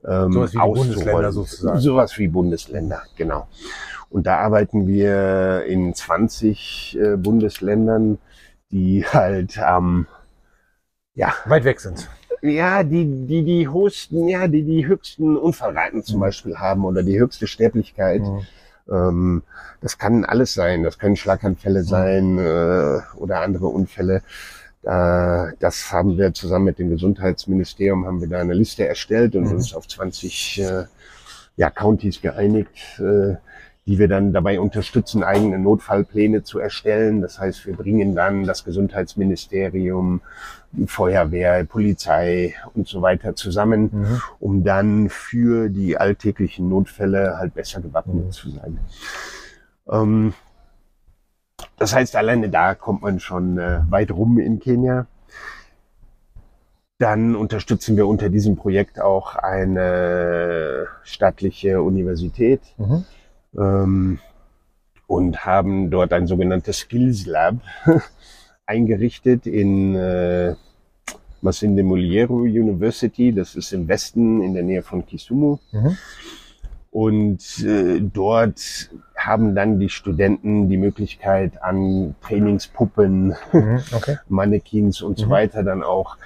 ähm, 0.06 0.32
sowas 0.32 0.54
wie 0.54 0.58
Bundesländer 0.58 1.32
sozusagen. 1.32 1.80
Sowas 1.80 2.18
wie 2.18 2.28
Bundesländer, 2.28 3.02
genau. 3.16 3.46
Und 4.10 4.26
da 4.26 4.38
arbeiten 4.38 4.86
wir 4.86 5.64
in 5.66 5.94
20 5.94 6.98
äh, 7.00 7.16
Bundesländern, 7.16 8.18
die 8.74 9.06
halt 9.06 9.56
ähm, 9.56 10.06
ja 11.14 11.32
weit 11.46 11.64
weg 11.64 11.80
sind. 11.80 12.10
Ja, 12.42 12.82
die 12.82 13.06
die 13.26 13.42
die 13.42 13.68
höchsten, 13.70 14.28
ja 14.28 14.48
die 14.48 14.62
die 14.62 14.86
höchsten 14.86 15.36
Unfallraten 15.36 16.02
zum 16.02 16.16
mhm. 16.16 16.20
Beispiel 16.20 16.56
haben 16.58 16.84
oder 16.84 17.02
die 17.02 17.18
höchste 17.18 17.46
Sterblichkeit. 17.46 18.20
Mhm. 18.20 18.46
Ähm, 18.90 19.42
das 19.80 19.96
kann 19.96 20.24
alles 20.24 20.52
sein. 20.52 20.82
Das 20.82 20.98
können 20.98 21.16
Schlaganfälle 21.16 21.80
mhm. 21.80 21.86
sein 21.86 22.38
äh, 22.38 23.00
oder 23.16 23.40
andere 23.40 23.68
Unfälle. 23.68 24.16
Äh, 24.82 25.52
das 25.60 25.90
haben 25.90 26.18
wir 26.18 26.34
zusammen 26.34 26.66
mit 26.66 26.78
dem 26.78 26.90
Gesundheitsministerium, 26.90 28.04
haben 28.04 28.20
wir 28.20 28.28
da 28.28 28.40
eine 28.40 28.52
Liste 28.52 28.86
erstellt 28.86 29.36
und 29.36 29.44
mhm. 29.44 29.52
uns 29.52 29.72
auf 29.72 29.88
20 29.88 30.60
äh, 30.60 30.84
ja, 31.56 31.70
Counties 31.70 32.20
geeinigt, 32.20 32.98
äh, 32.98 33.36
die 33.86 33.98
wir 33.98 34.08
dann 34.08 34.32
dabei 34.32 34.60
unterstützen, 34.60 35.22
eigene 35.22 35.58
Notfallpläne 35.58 36.42
zu 36.42 36.58
erstellen. 36.58 37.20
Das 37.20 37.38
heißt, 37.38 37.66
wir 37.66 37.76
bringen 37.76 38.14
dann 38.14 38.44
das 38.44 38.64
Gesundheitsministerium, 38.64 40.22
die 40.72 40.86
Feuerwehr, 40.86 41.64
Polizei 41.64 42.54
und 42.72 42.88
so 42.88 43.02
weiter 43.02 43.36
zusammen, 43.36 43.90
mhm. 43.92 44.22
um 44.40 44.64
dann 44.64 45.10
für 45.10 45.68
die 45.68 45.98
alltäglichen 45.98 46.68
Notfälle 46.68 47.36
halt 47.36 47.54
besser 47.54 47.80
gewappnet 47.82 48.26
mhm. 48.26 48.30
zu 48.30 48.50
sein. 48.50 48.78
Ähm, 49.90 50.34
das 51.76 51.94
heißt, 51.94 52.16
alleine 52.16 52.48
da 52.48 52.74
kommt 52.74 53.02
man 53.02 53.20
schon 53.20 53.58
äh, 53.58 53.80
weit 53.90 54.10
rum 54.10 54.38
in 54.38 54.60
Kenia. 54.60 55.06
Dann 56.98 57.36
unterstützen 57.36 57.96
wir 57.96 58.06
unter 58.06 58.30
diesem 58.30 58.56
Projekt 58.56 58.98
auch 59.00 59.34
eine 59.34 60.86
staatliche 61.02 61.82
Universität 61.82 62.62
mhm. 62.78 63.04
Ähm, 63.58 64.18
und 65.06 65.44
haben 65.44 65.90
dort 65.90 66.12
ein 66.12 66.26
sogenanntes 66.26 66.78
Skills 66.78 67.26
Lab 67.26 67.56
eingerichtet 68.66 69.46
in 69.46 69.94
äh, 69.94 70.54
Masinde 71.40 71.82
Moliero 71.82 72.36
University. 72.36 73.32
Das 73.32 73.54
ist 73.54 73.72
im 73.72 73.86
Westen 73.86 74.42
in 74.42 74.54
der 74.54 74.62
Nähe 74.62 74.82
von 74.82 75.04
Kisumu. 75.04 75.58
Mhm. 75.72 75.96
Und 76.90 77.64
äh, 77.64 78.00
dort 78.00 78.90
haben 79.16 79.54
dann 79.54 79.80
die 79.80 79.88
Studenten 79.88 80.68
die 80.68 80.76
Möglichkeit 80.76 81.60
an 81.62 82.14
Trainingspuppen, 82.22 83.34
mhm, 83.52 83.80
okay. 83.92 84.18
Mannequins 84.28 85.02
und 85.02 85.18
so 85.18 85.26
mhm. 85.26 85.30
weiter 85.30 85.62
dann 85.64 85.82
auch 85.82 86.16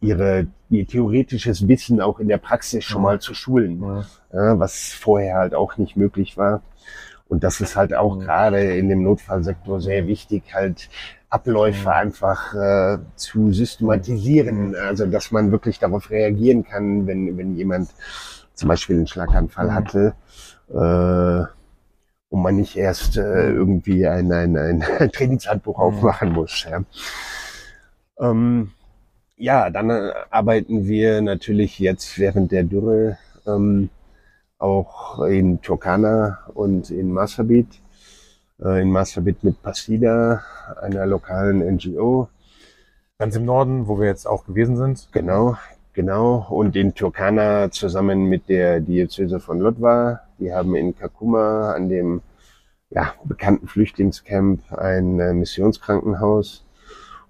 ihre 0.00 0.46
ihr 0.68 0.86
theoretisches 0.86 1.68
Wissen 1.68 2.00
auch 2.00 2.18
in 2.18 2.28
der 2.28 2.38
Praxis 2.38 2.84
schon 2.84 3.02
mal 3.02 3.20
zu 3.20 3.34
schulen, 3.34 4.04
ja, 4.32 4.58
was 4.58 4.92
vorher 4.92 5.36
halt 5.36 5.54
auch 5.54 5.76
nicht 5.76 5.96
möglich 5.96 6.36
war. 6.36 6.62
Und 7.28 7.44
das 7.44 7.60
ist 7.60 7.76
halt 7.76 7.94
auch 7.94 8.18
gerade 8.18 8.76
in 8.76 8.88
dem 8.88 9.02
Notfallsektor 9.02 9.80
sehr 9.80 10.06
wichtig, 10.06 10.54
halt 10.54 10.88
Abläufe 11.28 11.92
einfach 11.92 12.54
äh, 12.54 12.98
zu 13.16 13.52
systematisieren, 13.52 14.76
also 14.76 15.06
dass 15.06 15.32
man 15.32 15.50
wirklich 15.50 15.78
darauf 15.78 16.10
reagieren 16.10 16.64
kann, 16.64 17.06
wenn, 17.06 17.36
wenn 17.36 17.56
jemand 17.56 17.90
zum 18.54 18.68
Beispiel 18.68 18.96
einen 18.96 19.08
Schlaganfall 19.08 19.74
hatte, 19.74 20.14
äh, 20.72 21.46
und 22.28 22.42
man 22.42 22.56
nicht 22.56 22.76
erst 22.76 23.16
äh, 23.16 23.50
irgendwie 23.50 24.06
ein, 24.06 24.32
ein, 24.32 24.56
ein 24.56 24.80
Trainingshandbuch 25.12 25.78
aufmachen 25.78 26.32
muss. 26.32 26.66
Ja. 26.68 26.82
Ähm, 28.18 28.72
ja, 29.36 29.70
dann 29.70 29.90
äh, 29.90 30.12
arbeiten 30.30 30.86
wir 30.86 31.22
natürlich 31.22 31.78
jetzt 31.78 32.18
während 32.18 32.52
der 32.52 32.64
Dürre 32.64 33.18
ähm, 33.46 33.90
auch 34.58 35.20
in 35.24 35.60
Turkana 35.62 36.38
und 36.54 36.90
in 36.90 37.12
Masabit. 37.12 37.68
Äh, 38.62 38.82
in 38.82 38.90
Masabit 38.90 39.44
mit 39.44 39.62
Pasida, 39.62 40.42
einer 40.80 41.06
lokalen 41.06 41.60
NGO. 41.76 42.28
Ganz 43.18 43.36
im 43.36 43.44
Norden, 43.44 43.88
wo 43.88 43.98
wir 43.98 44.06
jetzt 44.06 44.26
auch 44.26 44.44
gewesen 44.46 44.76
sind. 44.76 45.08
Genau, 45.12 45.56
Genau, 45.96 46.46
und 46.50 46.76
in 46.76 46.92
Turkana 46.94 47.70
zusammen 47.70 48.26
mit 48.26 48.50
der 48.50 48.80
Diözese 48.80 49.40
von 49.40 49.60
Lodwa. 49.60 50.20
Die 50.38 50.52
haben 50.52 50.74
in 50.76 50.94
Kakuma 50.94 51.72
an 51.72 51.88
dem 51.88 52.20
ja, 52.90 53.14
bekannten 53.24 53.66
Flüchtlingscamp 53.66 54.60
ein 54.74 55.18
äh, 55.18 55.32
Missionskrankenhaus. 55.32 56.65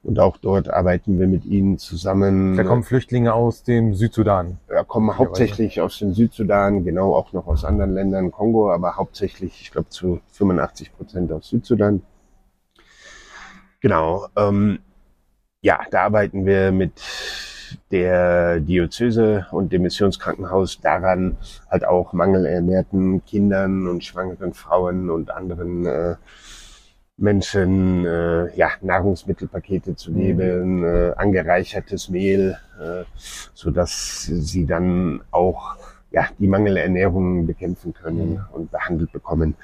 Und 0.07 0.21
auch 0.21 0.37
dort 0.37 0.71
arbeiten 0.71 1.19
wir 1.19 1.27
mit 1.27 1.45
ihnen 1.47 1.79
zusammen. 1.79 2.57
Da 2.57 2.63
kommen 2.63 2.85
Flüchtlinge 2.85 3.35
aus 3.35 3.65
dem 3.65 3.93
Südsudan. 3.93 4.59
Ja, 4.71 4.85
kommen 4.85 5.19
hauptsächlich 5.19 5.81
aus 5.81 5.99
dem 5.99 6.15
Südsudan, 6.15 6.85
genau 6.85 7.17
auch 7.17 7.33
noch 7.33 7.49
aus 7.49 7.65
anderen 7.65 7.93
Ländern, 7.93 8.31
Kongo, 8.31 8.71
aber 8.71 8.95
hauptsächlich, 8.95 9.61
ich 9.61 9.73
glaube, 9.73 9.89
zu 9.89 10.21
85 10.31 10.97
Prozent 10.97 11.33
aus 11.33 11.49
Südsudan. 11.49 12.03
Genau. 13.81 14.29
Ähm, 14.37 14.79
ja, 15.61 15.81
da 15.91 16.05
arbeiten 16.05 16.47
wir 16.47 16.71
mit 16.71 17.03
der 17.91 18.61
Diözese 18.61 19.49
und 19.51 19.73
dem 19.73 19.83
Missionskrankenhaus 19.83 20.81
daran, 20.81 21.37
halt 21.69 21.85
auch 21.85 22.13
mangelernährten 22.13 23.25
Kindern 23.25 23.89
und 23.89 24.05
schwangeren 24.05 24.55
Frauen 24.55 25.11
und 25.11 25.33
anderen 25.33 25.85
äh, 25.85 26.15
Menschen 27.19 28.05
äh, 28.05 28.55
ja, 28.57 28.71
Nahrungsmittelpakete 28.83 29.97
zu 29.97 30.13
mhm. 30.13 30.17
geben, 30.17 30.85
äh, 30.85 31.13
angereichertes 31.17 32.09
Mehl, 32.11 32.59
äh, 32.81 33.05
so 33.55 33.71
dass 33.71 34.25
sie 34.25 34.67
dann 34.67 35.23
auch 35.31 35.77
ja, 36.11 36.29
die 36.39 36.47
Mangelernährung 36.47 37.47
bekämpfen 37.47 37.95
können 37.95 38.35
mhm. 38.35 38.45
und 38.53 38.71
behandelt 38.71 39.13
bekommen. 39.13 39.55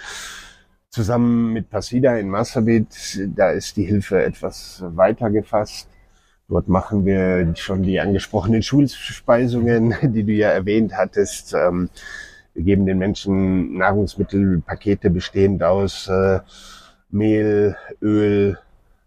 Zusammen 0.88 1.52
mit 1.52 1.70
Pasida 1.70 2.16
in 2.16 2.28
Masabit, 2.28 3.20
da 3.34 3.50
ist 3.50 3.76
die 3.76 3.84
Hilfe 3.84 4.22
etwas 4.22 4.82
weiter 4.86 5.30
gefasst. 5.30 5.88
Dort 6.48 6.68
machen 6.68 7.06
wir 7.06 7.54
schon 7.56 7.82
die 7.82 7.98
angesprochenen 7.98 8.62
Schulspeisungen, 8.62 9.94
die 10.02 10.24
du 10.24 10.32
ja 10.32 10.50
erwähnt 10.50 10.94
hattest. 10.94 11.54
Ähm, 11.54 11.88
wir 12.54 12.64
geben 12.64 12.84
den 12.84 12.98
Menschen 12.98 13.78
Nahrungsmittelpakete 13.78 15.08
bestehend 15.08 15.62
aus 15.62 16.08
äh, 16.08 16.40
Mehl, 17.12 17.76
Öl, 18.00 18.58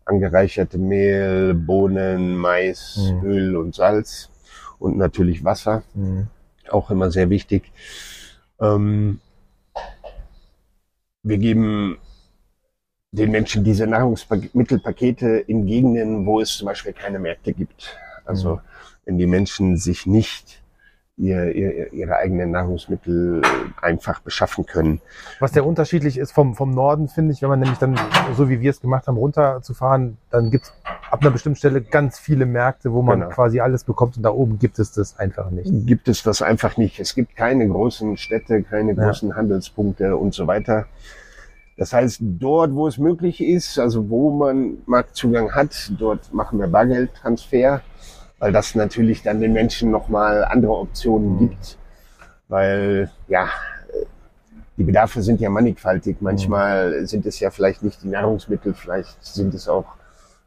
angereicherte 0.06 0.78
Mehl, 0.78 1.54
Bohnen, 1.54 2.36
Mais, 2.38 2.98
mhm. 2.98 3.26
Öl 3.26 3.56
und 3.58 3.76
Salz 3.76 4.30
und 4.80 4.98
natürlich 4.98 5.44
Wasser. 5.44 5.84
Mhm. 5.94 6.28
Auch 6.70 6.92
immer 6.92 7.12
sehr 7.12 7.30
wichtig. 7.30 7.72
Ähm, 8.62 9.20
wir 11.24 11.38
geben 11.38 11.98
den 13.12 13.32
Menschen 13.32 13.64
diese 13.64 13.88
Nahrungsmittelpakete 13.88 15.28
in 15.48 15.66
Gegenden, 15.66 16.26
wo 16.26 16.40
es 16.40 16.58
zum 16.58 16.68
Beispiel 16.68 16.94
keine 16.94 17.18
Märkte 17.18 17.54
gibt. 17.54 17.98
Also 18.26 18.56
mhm. 18.56 18.60
wenn 19.06 19.18
die 19.18 19.28
Menschen 19.28 19.78
sich 19.78 20.06
nicht 20.06 20.62
ihr, 21.18 21.56
ihr, 21.56 21.94
ihre 21.94 22.18
eigenen 22.18 22.52
Nahrungsmittel 22.52 23.42
einfach 23.82 24.20
beschaffen 24.20 24.66
können. 24.66 25.02
Was 25.40 25.54
der 25.54 25.66
unterschiedlich 25.66 26.18
ist 26.18 26.32
vom, 26.32 26.56
vom 26.56 26.72
Norden, 26.72 27.08
finde 27.08 27.34
ich, 27.34 27.42
wenn 27.42 27.50
man 27.50 27.60
nämlich 27.60 27.80
dann, 27.80 27.98
so 28.36 28.50
wie 28.50 28.60
wir 28.60 28.70
es 28.70 28.82
gemacht 28.82 29.08
haben, 29.08 29.18
runterzufahren, 29.18 30.18
dann 30.30 30.52
gibt 30.52 30.66
es 30.66 30.74
ab 31.10 31.22
einer 31.22 31.32
bestimmten 31.32 31.58
Stelle 31.58 31.82
ganz 31.82 32.20
viele 32.20 32.46
Märkte, 32.46 32.92
wo 32.92 33.02
man 33.02 33.22
genau. 33.22 33.32
quasi 33.32 33.62
alles 33.62 33.86
bekommt 33.86 34.18
und 34.18 34.24
da 34.24 34.30
oben 34.30 34.60
gibt 34.60 34.80
es 34.80 34.92
das 34.92 35.18
einfach 35.18 35.50
nicht. 35.52 35.72
Gibt 35.88 36.10
es 36.10 36.24
das 36.24 36.42
einfach 36.42 36.76
nicht. 36.78 37.00
Es 37.00 37.16
gibt 37.16 37.36
keine 37.36 37.68
großen 37.68 38.18
Städte, 38.18 38.64
keine 38.64 38.96
großen 38.96 39.30
ja. 39.30 39.36
Handelspunkte 39.36 40.18
und 40.18 40.34
so 40.34 40.48
weiter. 40.48 40.86
Das 41.78 41.92
heißt, 41.94 42.20
dort, 42.22 42.74
wo 42.74 42.88
es 42.88 42.98
möglich 42.98 43.42
ist, 43.42 43.80
also 43.80 44.10
wo 44.10 44.32
man 44.32 44.78
Marktzugang 44.86 45.54
hat, 45.54 45.92
dort 45.98 46.34
machen 46.34 46.60
wir 46.60 46.68
Bargeldtransfer, 46.68 47.82
weil 48.46 48.52
das 48.52 48.76
natürlich 48.76 49.24
dann 49.24 49.42
den 49.42 49.54
Menschen 49.54 49.90
nochmal 49.90 50.44
andere 50.44 50.74
Optionen 50.74 51.34
mhm. 51.34 51.40
gibt. 51.40 51.80
Weil, 52.48 53.10
ja, 53.28 53.50
die 54.78 54.84
Bedarfe 54.84 55.24
sind 55.24 55.42
ja 55.42 55.50
mannigfaltig. 55.50 56.18
Manchmal 56.20 57.02
mhm. 57.02 57.06
sind 57.08 57.26
es 57.26 57.40
ja 57.40 57.50
vielleicht 57.50 57.82
nicht 57.82 58.04
die 58.04 58.08
Nahrungsmittel, 58.08 58.76
vielleicht 58.76 59.18
sind 59.26 59.56
es 59.56 59.68
auch 59.68 59.86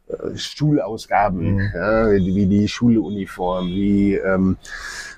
äh, 0.07 0.37
Schulausgaben, 0.37 1.55
Mhm. 1.55 1.71
ja, 1.75 2.11
wie, 2.11 2.45
die 2.45 2.69
Schuluniform, 2.69 3.67
wie 3.67 4.15
ähm, 4.15 4.55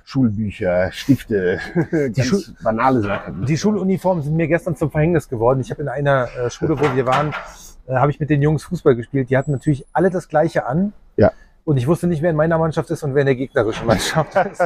Schulbücher, 0.04 0.92
Stifte, 0.92 1.60
ganz 1.92 2.26
Schul- 2.26 2.56
banale 2.64 3.02
Sachen. 3.02 3.46
Die 3.46 3.58
Schuluniformen 3.58 4.24
sind 4.24 4.36
mir 4.36 4.48
gestern 4.48 4.76
zum 4.76 4.90
Verhängnis 4.90 5.30
geworden. 5.30 5.60
Ich 5.60 5.70
habe 5.70 5.84
in 5.84 5.88
einer 5.88 6.30
äh, 6.36 6.50
Schule, 6.50 6.80
wo 6.80 6.96
wir 6.96 7.06
waren, 7.06 7.32
äh, 7.86 7.94
habe 7.94 8.10
ich 8.10 8.20
mit 8.20 8.32
den 8.32 8.42
Jungs 8.42 8.64
Fußball 8.64 8.96
gespielt. 8.96 9.30
Die 9.30 9.38
hatten 9.38 9.52
natürlich 9.52 9.86
alle 9.94 10.10
das 10.10 10.28
Gleiche 10.30 10.66
an. 10.66 10.94
Ja. 11.16 11.32
Und 11.72 11.78
ich 11.78 11.88
wusste 11.88 12.06
nicht, 12.06 12.22
wer 12.22 12.32
in 12.32 12.36
meiner 12.36 12.58
Mannschaft 12.58 12.90
ist 12.92 13.02
und 13.04 13.16
wer 13.16 13.22
in 13.22 13.28
der 13.28 13.36
gegnerischen 13.38 13.88
Mannschaft 13.88 14.36
ist. 14.52 14.60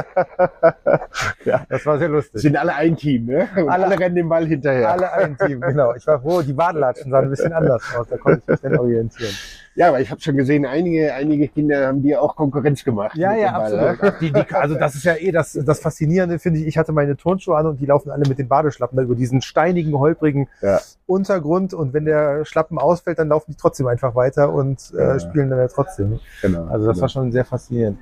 Ja. 1.44 1.64
Das 1.68 1.86
war 1.86 1.98
sehr 1.98 2.08
lustig. 2.08 2.42
Sind 2.42 2.56
alle 2.56 2.74
ein 2.74 2.96
Team, 2.96 3.26
ne? 3.26 3.48
Und 3.56 3.68
Alle- 3.68 3.84
alle, 3.84 3.96
rennen 4.00 4.16
den 4.16 4.28
Ball 4.28 4.44
hinterher. 4.44 4.90
Alle 4.90 5.12
ein 5.12 5.38
Team, 5.38 5.60
genau. 5.60 5.94
Ich 5.94 6.04
war 6.08 6.20
froh, 6.20 6.42
die 6.42 6.52
Badelatschen 6.52 7.12
sahen 7.12 7.26
ein 7.26 7.30
bisschen 7.30 7.52
anders 7.52 7.80
aus. 7.96 8.08
Da 8.08 8.16
konnte 8.16 8.40
ich 8.40 8.48
mich 8.48 8.60
dann 8.60 8.76
orientieren. 8.76 9.32
Ja, 9.76 9.88
aber 9.88 10.00
ich 10.00 10.10
habe 10.10 10.20
schon 10.22 10.36
gesehen, 10.36 10.64
einige, 10.64 11.12
einige 11.12 11.48
Kinder 11.48 11.86
haben 11.88 12.02
dir 12.02 12.22
auch 12.22 12.34
Konkurrenz 12.34 12.82
gemacht. 12.82 13.14
Ja, 13.16 13.34
ja, 13.34 13.58
Ball, 13.58 13.90
absolut. 13.90 14.20
Die, 14.22 14.32
die, 14.32 14.54
also 14.54 14.74
das 14.74 14.94
ist 14.94 15.04
ja 15.04 15.14
eh 15.16 15.30
das, 15.30 15.52
das 15.52 15.80
Faszinierende, 15.80 16.38
finde 16.38 16.60
ich. 16.60 16.66
Ich 16.66 16.78
hatte 16.78 16.92
meine 16.92 17.14
Turnschuhe 17.16 17.56
an 17.58 17.66
und 17.66 17.78
die 17.80 17.84
laufen 17.86 18.10
alle 18.10 18.26
mit 18.26 18.38
den 18.38 18.48
Badeschlappen 18.48 18.96
da 18.96 19.02
über 19.02 19.14
diesen 19.14 19.42
steinigen, 19.42 19.92
holprigen 19.98 20.48
Ja. 20.62 20.80
Untergrund. 21.06 21.74
Und 21.74 21.92
wenn 21.92 22.06
der 22.06 22.46
Schlappen 22.46 22.78
ausfällt, 22.78 23.18
dann 23.18 23.28
laufen 23.28 23.50
die 23.52 23.56
trotzdem 23.56 23.86
einfach 23.86 24.14
weiter 24.14 24.52
und 24.52 24.92
äh, 24.96 25.02
Ja. 25.02 25.20
spielen 25.20 25.50
dann 25.50 25.58
ja 25.58 25.68
trotzdem. 25.68 26.20
Genau. 26.40 26.64
Also 26.68 26.86
das 26.86 27.00
war 27.00 27.08
schon 27.10 27.30
sehr 27.30 27.44
faszinierend. 27.44 27.98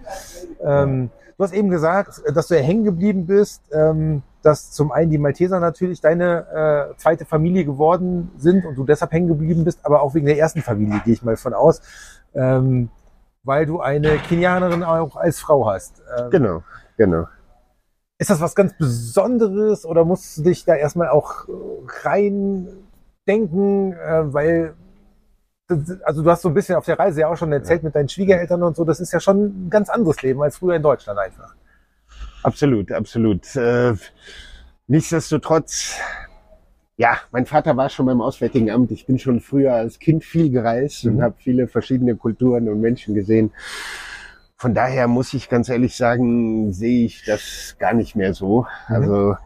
Ähm, 0.65 1.11
du 1.37 1.44
hast 1.44 1.53
eben 1.53 1.70
gesagt, 1.70 2.23
dass 2.35 2.49
du 2.49 2.55
ja 2.55 2.62
hängen 2.62 2.85
geblieben 2.85 3.27
bist, 3.27 3.62
ähm, 3.73 4.23
dass 4.42 4.73
zum 4.73 4.92
einen 4.92 5.11
die 5.11 5.18
Malteser 5.18 5.59
natürlich 5.61 6.01
deine 6.01 6.92
äh, 6.92 6.97
zweite 6.99 7.25
Familie 7.25 7.64
geworden 7.64 8.31
sind 8.37 8.66
und 8.66 8.77
du 8.77 8.85
deshalb 8.85 9.12
hängen 9.12 9.29
geblieben 9.29 9.64
bist, 9.64 9.81
aber 9.85 10.03
auch 10.03 10.14
wegen 10.14 10.27
der 10.27 10.38
ersten 10.38 10.61
Familie, 10.61 11.01
gehe 11.05 11.14
ich 11.14 11.23
mal 11.23 11.37
von 11.37 11.55
aus, 11.55 11.81
ähm, 12.35 12.90
weil 13.42 13.66
du 13.66 13.81
eine 13.81 14.18
Kenianerin 14.18 14.83
auch 14.83 15.16
als 15.16 15.40
Frau 15.40 15.66
hast. 15.66 16.03
Ähm, 16.18 16.31
Genau, 16.31 16.62
genau. 16.97 17.27
Ist 18.18 18.31
das 18.31 18.40
was 18.40 18.55
ganz 18.55 18.77
Besonderes 18.79 19.85
oder 19.85 20.05
musst 20.05 20.38
du 20.38 20.42
dich 20.42 20.64
da 20.64 20.75
erstmal 20.75 21.09
auch 21.09 21.49
äh, 21.49 21.53
rein 22.05 22.68
denken, 23.27 23.92
äh, 23.92 24.33
weil 24.33 24.75
also 25.68 26.22
du 26.22 26.31
hast 26.31 26.42
so 26.42 26.48
ein 26.48 26.55
bisschen 26.55 26.77
auf 26.77 26.85
der 26.85 26.98
Reise 26.98 27.20
ja 27.22 27.29
auch 27.29 27.37
schon 27.37 27.53
erzählt 27.53 27.83
mit 27.83 27.94
deinen 27.94 28.09
Schwiegereltern 28.09 28.62
und 28.62 28.77
so, 28.77 28.85
das 28.85 29.00
ist 29.00 29.12
ja 29.12 29.20
schon 29.20 29.66
ein 29.66 29.70
ganz 29.70 29.88
anderes 29.88 30.20
Leben 30.22 30.42
als 30.42 30.59
früher 30.59 30.77
in 30.77 30.83
Deutschland 30.83 31.18
einfach. 31.18 31.55
Absolut, 32.42 32.92
absolut. 32.92 33.57
Äh, 33.57 33.94
nichtsdestotrotz, 34.87 35.96
ja, 36.96 37.18
mein 37.33 37.46
Vater 37.46 37.77
war 37.77 37.88
schon 37.88 38.07
beim 38.07 38.20
Auswärtigen 38.20 38.70
Amt. 38.70 38.90
Ich 38.90 39.07
bin 39.07 39.18
schon 39.18 39.40
früher 39.40 39.72
als 39.74 39.98
Kind 39.98 40.24
viel 40.24 40.50
gereist 40.50 41.05
und 41.07 41.16
Mhm. 41.16 41.22
habe 41.22 41.35
viele 41.38 41.66
verschiedene 41.68 42.14
Kulturen 42.16 42.68
und 42.68 42.81
Menschen 42.81 43.14
gesehen. 43.14 43.50
Von 44.57 44.74
daher 44.74 45.09
muss 45.09 45.35
ich 45.35 45.48
ganz 45.48 45.68
ehrlich 45.68 45.96
sagen, 45.96 46.72
sehe 46.72 47.07
ich 47.07 47.24
das 47.24 47.77
gar 47.79 47.94
nicht 47.94 48.14
mehr 48.14 48.35
so. 48.35 48.66
Mhm. 48.88 48.94
Also 48.94 49.37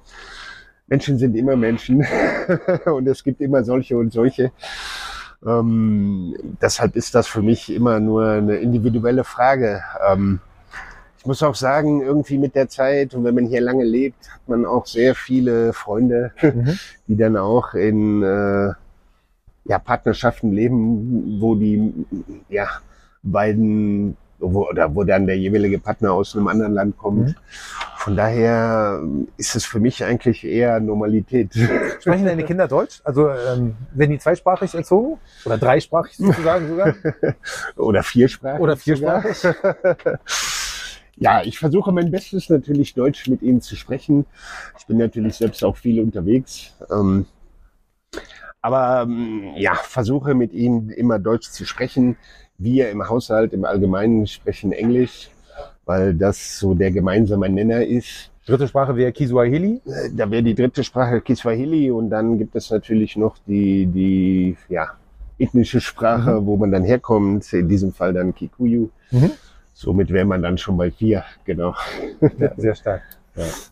Menschen 0.88 1.18
sind 1.18 1.36
immer 1.36 1.54
Menschen 1.56 2.04
und 2.86 3.06
es 3.06 3.22
gibt 3.22 3.40
immer 3.40 3.62
solche 3.62 3.96
und 3.96 4.12
solche. 4.12 4.50
Ähm, 5.46 6.34
deshalb 6.60 6.96
ist 6.96 7.14
das 7.14 7.26
für 7.26 7.42
mich 7.42 7.72
immer 7.72 8.00
nur 8.00 8.28
eine 8.28 8.56
individuelle 8.56 9.24
Frage. 9.24 9.82
Ähm, 10.06 10.40
ich 11.18 11.26
muss 11.26 11.42
auch 11.42 11.54
sagen, 11.54 12.00
irgendwie 12.02 12.38
mit 12.38 12.54
der 12.54 12.68
Zeit 12.68 13.14
und 13.14 13.24
wenn 13.24 13.34
man 13.34 13.46
hier 13.46 13.60
lange 13.60 13.84
lebt, 13.84 14.30
hat 14.30 14.40
man 14.48 14.64
auch 14.64 14.86
sehr 14.86 15.14
viele 15.14 15.72
Freunde, 15.72 16.32
Mhm. 16.42 16.78
die 17.06 17.16
dann 17.16 17.36
auch 17.36 17.74
in 17.74 18.22
äh, 18.22 18.72
ja, 19.64 19.78
Partnerschaften 19.78 20.52
leben, 20.52 21.40
wo 21.40 21.54
die 21.54 21.92
ja, 22.48 22.68
beiden 23.22 24.16
wo, 24.38 24.68
oder 24.68 24.94
wo 24.94 25.04
dann 25.04 25.26
der 25.26 25.38
jeweilige 25.38 25.78
Partner 25.78 26.12
aus 26.12 26.36
einem 26.36 26.48
anderen 26.48 26.74
Land 26.74 26.98
kommt. 26.98 27.28
Mhm. 27.28 27.34
Von 27.96 28.16
daher 28.16 29.02
ist 29.36 29.56
es 29.56 29.64
für 29.64 29.80
mich 29.80 30.04
eigentlich 30.04 30.44
eher 30.44 30.80
Normalität. 30.80 31.52
Sprechen 32.00 32.24
deine 32.24 32.44
Kinder 32.44 32.68
Deutsch? 32.68 33.00
Also 33.04 33.28
ähm, 33.28 33.76
werden 33.92 34.12
die 34.12 34.18
zweisprachig 34.18 34.74
erzogen? 34.74 35.18
Oder 35.44 35.58
dreisprachig 35.58 36.16
sozusagen 36.16 36.68
sogar? 36.68 36.94
Oder 37.76 38.02
viersprachig. 38.02 38.60
Oder 38.60 38.76
viersprachig? 38.76 39.54
Ja, 41.20 41.42
ich 41.42 41.58
versuche 41.58 41.90
mein 41.90 42.12
Bestes 42.12 42.48
natürlich 42.48 42.94
Deutsch 42.94 43.26
mit 43.26 43.42
ihnen 43.42 43.60
zu 43.60 43.74
sprechen. 43.74 44.24
Ich 44.78 44.86
bin 44.86 44.98
natürlich 44.98 45.34
selbst 45.34 45.64
auch 45.64 45.76
viel 45.76 46.00
unterwegs. 46.00 46.76
Ähm, 46.92 47.26
aber 48.60 49.02
ähm, 49.02 49.54
ja, 49.56 49.74
versuche 49.74 50.34
mit 50.34 50.52
ihnen 50.52 50.90
immer 50.90 51.18
Deutsch 51.18 51.50
zu 51.50 51.64
sprechen. 51.64 52.16
Wir 52.58 52.90
im 52.90 53.08
Haushalt 53.08 53.52
im 53.52 53.64
Allgemeinen 53.64 54.26
sprechen 54.26 54.72
Englisch, 54.72 55.30
weil 55.86 56.12
das 56.14 56.58
so 56.58 56.74
der 56.74 56.90
gemeinsame 56.90 57.48
Nenner 57.48 57.84
ist. 57.86 58.30
Dritte 58.46 58.66
Sprache 58.66 58.96
wäre 58.96 59.12
Kiswahili. 59.12 59.80
Äh, 59.86 60.10
Da 60.16 60.28
wäre 60.28 60.42
die 60.42 60.54
dritte 60.56 60.82
Sprache 60.82 61.20
Kiswahili 61.20 61.90
und 61.90 62.10
dann 62.10 62.36
gibt 62.36 62.56
es 62.56 62.70
natürlich 62.70 63.16
noch 63.16 63.36
die, 63.46 63.86
die 63.86 64.56
ja, 64.68 64.88
ethnische 65.38 65.80
Sprache, 65.80 66.44
wo 66.44 66.56
man 66.56 66.72
dann 66.72 66.82
herkommt. 66.82 67.52
In 67.52 67.68
diesem 67.68 67.92
Fall 67.92 68.12
dann 68.12 68.34
Kikuyu. 68.34 68.88
Mhm. 69.12 69.30
Somit 69.72 70.10
wäre 70.12 70.24
man 70.24 70.42
dann 70.42 70.58
schon 70.58 70.76
bei 70.76 70.90
vier, 70.90 71.22
genau. 71.44 71.76
Ja, 72.38 72.50
sehr 72.56 72.74
stark. 72.74 73.02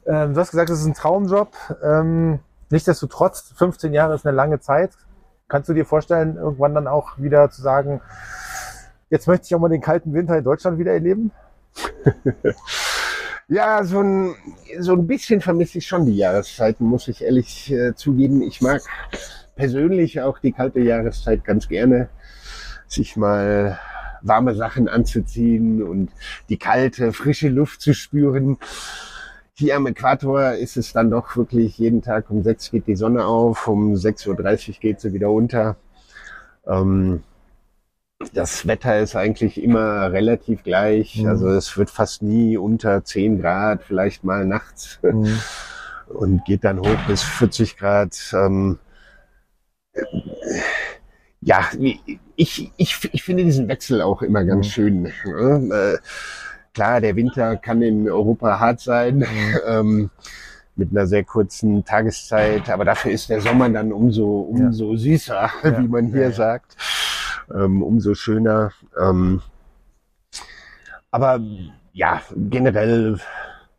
Ähm, 0.07 0.33
du 0.35 0.41
hast 0.41 0.53
gesagt, 0.53 0.71
es 0.71 0.79
ist 0.79 0.87
ein 0.87 0.95
Traumjob. 0.95 1.49
Ähm, 1.83 2.39
nichtsdestotrotz, 2.71 3.53
15 3.57 3.93
Jahre 3.93 4.15
ist 4.15 4.25
eine 4.25 4.37
lange 4.37 4.61
Zeit. 4.61 4.91
Kannst 5.49 5.69
du 5.69 5.75
dir 5.75 5.85
vorstellen, 5.85 6.37
irgendwann 6.37 6.75
dann 6.75 6.87
auch 6.87 7.19
wieder 7.19 7.51
zu 7.51 7.63
sagen, 7.63 8.01
jetzt 9.11 9.27
möchte 9.27 9.47
ich 9.47 9.55
auch 9.55 9.61
mal 9.61 9.69
den 9.69 9.81
kalten 9.81 10.13
Winter 10.13 10.39
in 10.39 10.45
Deutschland 10.45 10.79
wieder 10.79 10.93
erleben? 10.93 11.31
Ja, 13.49 13.85
so 13.85 14.01
ein, 14.01 14.35
so 14.81 14.93
ein 14.95 15.07
bisschen 15.07 15.41
vermisse 15.41 15.79
ich 15.79 15.87
schon 15.87 16.05
die 16.05 16.17
Jahreszeiten, 16.17 16.85
muss 16.85 17.07
ich 17.07 17.23
ehrlich 17.23 17.71
äh, 17.71 17.95
zugeben. 17.95 18.43
Ich 18.43 18.61
mag 18.61 18.83
persönlich 19.55 20.21
auch 20.21 20.41
die 20.41 20.51
kalte 20.51 20.81
Jahreszeit 20.81 21.45
ganz 21.45 21.69
gerne, 21.69 22.09
sich 22.89 23.17
mal 23.17 23.79
warme 24.23 24.57
Sachen 24.57 24.89
anzuziehen 24.89 25.81
und 25.81 26.11
die 26.49 26.57
kalte, 26.57 27.13
frische 27.13 27.49
Luft 27.49 27.83
zu 27.83 27.95
spüren. 27.95 28.59
Hier 29.55 29.77
am 29.77 29.87
Äquator 29.87 30.55
ist 30.55 30.77
es 30.77 30.93
dann 30.93 31.11
doch 31.11 31.37
wirklich 31.37 31.79
jeden 31.79 32.03
Tag 32.03 32.31
um 32.31 32.43
sechs 32.43 32.73
geht 32.73 32.89
die 32.89 32.97
Sonne 32.97 33.27
auf, 33.27 33.69
um 33.69 33.95
6.30 33.95 34.69
Uhr 34.69 34.75
geht 34.81 35.01
sie 35.01 35.13
wieder 35.13 35.31
unter. 35.31 35.77
Ähm, 36.67 37.23
das 38.33 38.67
Wetter 38.67 38.99
ist 39.01 39.15
eigentlich 39.17 39.63
immer 39.63 40.11
relativ 40.13 40.63
gleich. 40.63 41.17
Mhm. 41.23 41.29
Also 41.29 41.49
es 41.51 41.77
wird 41.77 41.91
fast 41.91 42.23
nie 42.23 42.57
unter 42.57 43.05
10 43.05 43.41
Grad, 43.41 43.83
vielleicht 43.83 44.25
mal 44.25 44.47
nachts 44.47 44.99
und 46.09 46.45
geht 46.45 46.65
dann 46.65 46.81
hoch 46.81 46.99
bis 47.07 47.23
40 47.23 47.77
Grad. 47.77 48.17
Ähm, 48.33 48.79
ja, 51.41 51.69
ich, 52.37 52.73
ich, 52.77 53.09
ich 53.13 53.23
finde 53.23 53.45
diesen 53.45 53.69
Wechsel 53.69 54.03
auch 54.03 54.23
immer 54.23 54.45
ganz 54.45 54.67
Mhm. 54.67 54.71
schön. 54.71 55.03
ne? 55.03 55.13
Äh, 55.95 55.99
klar, 56.75 57.01
der 57.01 57.17
Winter 57.17 57.57
kann 57.57 57.83
in 57.83 58.09
Europa 58.09 58.59
hart 58.59 58.81
sein. 58.81 59.25
Ähm, 59.67 60.11
mit 60.79 60.91
einer 60.91 61.07
sehr 61.07 61.25
kurzen 61.25 61.87
Tageszeit, 61.87 62.69
aber 62.69 62.85
dafür 62.85 63.11
ist 63.11 63.31
der 63.31 63.41
Sommer 63.41 63.67
dann 63.71 63.93
umso, 63.95 64.41
umso 64.41 64.95
süßer, 64.95 65.51
Ja. 65.65 65.79
wie 65.83 65.89
man 65.89 66.09
hier 66.09 66.21
Ja, 66.21 66.29
ja. 66.29 66.33
sagt, 66.33 66.77
ähm, 67.55 67.83
umso 67.83 68.15
schöner. 68.15 68.73
Ähm, 69.01 69.43
aber 71.11 71.41
ja, 71.93 72.21
generell, 72.37 73.19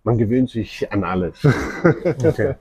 man 0.03 0.17
gewöhnt 0.17 0.49
sich 0.49 0.91
an 0.91 1.03
alles. 1.03 1.35
Okay. 2.23 2.55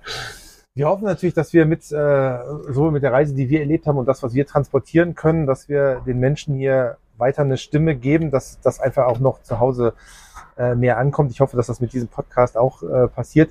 Wir 0.74 0.88
hoffen 0.88 1.04
natürlich, 1.04 1.34
dass 1.34 1.54
wir 1.54 1.64
mit 1.64 1.90
äh, 1.90 2.38
sowohl 2.68 2.92
mit 2.92 3.02
der 3.02 3.10
Reise, 3.10 3.34
die 3.34 3.48
wir 3.48 3.60
erlebt 3.60 3.86
haben 3.86 3.96
und 3.96 4.04
das, 4.04 4.22
was 4.22 4.34
wir 4.34 4.46
transportieren 4.46 5.14
können, 5.14 5.46
dass 5.46 5.70
wir 5.70 6.02
den 6.06 6.20
Menschen 6.20 6.54
hier 6.54 6.98
weiter 7.16 7.40
eine 7.42 7.56
Stimme 7.56 7.96
geben, 7.96 8.30
dass 8.30 8.60
das 8.60 8.78
einfach 8.78 9.06
auch 9.06 9.18
noch 9.18 9.40
zu 9.42 9.58
Hause 9.58 9.94
äh, 10.58 10.74
mehr 10.74 10.98
ankommt. 10.98 11.30
Ich 11.30 11.40
hoffe, 11.40 11.56
dass 11.56 11.68
das 11.68 11.80
mit 11.80 11.94
diesem 11.94 12.08
Podcast 12.08 12.58
auch 12.58 12.82
äh, 12.82 13.08
passiert. 13.08 13.50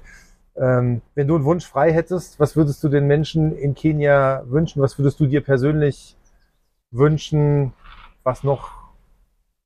Ähm, 0.56 1.02
wenn 1.16 1.28
du 1.28 1.36
einen 1.36 1.46
Wunsch 1.46 1.66
frei 1.66 1.92
hättest, 1.92 2.40
was 2.40 2.56
würdest 2.56 2.84
du 2.84 2.90
den 2.90 3.08
Menschen 3.08 3.58
in 3.58 3.74
Kenia 3.74 4.44
wünschen? 4.46 4.82
Was 4.84 5.00
würdest 5.00 5.20
du 5.20 5.26
dir 5.26 5.42
persönlich 5.42 6.16
wünschen, 6.96 7.74
was 8.24 8.44
noch 8.44 8.72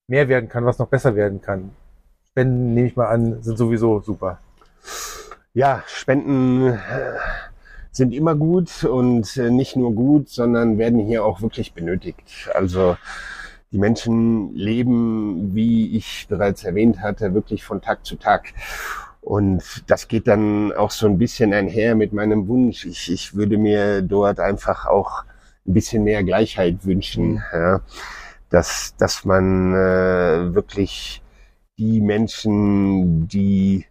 mehr 0.08 0.28
werden 0.28 0.50
kann, 0.50 0.66
was 0.66 0.80
noch 0.80 0.88
besser 0.88 1.16
werden 1.16 1.42
kann? 1.42 1.72
Spenden, 2.32 2.74
nehme 2.74 2.88
ich 2.88 2.96
mal 2.96 3.08
an, 3.08 3.42
sind 3.42 3.58
sowieso 3.58 4.02
super. 4.02 4.40
Ja, 5.54 5.84
Spenden 5.88 6.68
äh, 6.68 6.78
sind 7.92 8.14
immer 8.14 8.36
gut 8.36 8.84
und 8.84 9.36
äh, 9.38 9.50
nicht 9.50 9.76
nur 9.76 9.94
gut, 9.94 10.30
sondern 10.30 10.78
werden 10.78 11.00
hier 11.00 11.26
auch 11.26 11.42
wirklich 11.42 11.74
benötigt. 11.74 12.50
Also 12.54 12.98
die 13.72 13.78
Menschen 13.78 14.54
leben, 14.56 15.54
wie 15.54 15.96
ich 15.96 16.28
bereits 16.28 16.64
erwähnt 16.64 17.02
hatte, 17.02 17.34
wirklich 17.34 17.64
von 17.64 17.82
Tag 17.82 18.06
zu 18.06 18.16
Tag. 18.16 18.54
Und 19.22 19.84
das 19.88 20.08
geht 20.08 20.28
dann 20.28 20.72
auch 20.72 20.92
so 20.92 21.08
ein 21.08 21.18
bisschen 21.18 21.54
einher 21.54 21.94
mit 21.96 22.14
meinem 22.14 22.48
Wunsch. 22.48 22.86
Ich, 22.86 23.12
ich 23.12 23.36
würde 23.36 23.58
mir 23.58 24.02
dort 24.02 24.40
einfach 24.40 24.86
auch 24.86 25.24
ein 25.68 25.74
bisschen 25.74 26.04
mehr 26.04 26.24
Gleichheit 26.24 26.86
wünschen. 26.86 27.44
Ja. 27.54 27.82
dass, 28.50 28.96
dass 28.98 29.26
man 29.26 29.74
äh, 29.74 30.54
wirklich 30.54 31.22
die 31.78 32.02
Menschen, 32.02 33.28
die 33.28 33.86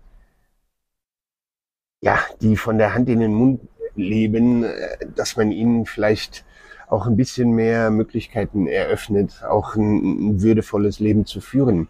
ja, 2.01 2.19
die 2.41 2.57
von 2.57 2.79
der 2.79 2.95
Hand 2.95 3.09
in 3.09 3.21
den 3.21 3.35
Mund 3.35 3.61
leben, 3.97 4.65
äh, 4.65 4.99
dass 5.15 5.37
man 5.37 5.51
ihnen 5.51 5.87
vielleicht 5.87 6.45
auch 6.89 7.07
ein 7.07 7.17
bisschen 7.17 7.51
mehr 7.53 7.91
Möglichkeiten 7.91 8.67
eröffnet, 8.67 9.45
auch 9.45 9.75
ein, 9.77 10.31
ein 10.31 10.43
würdevolles 10.43 11.01
Leben 11.01 11.27
zu 11.27 11.41
führen. 11.41 11.89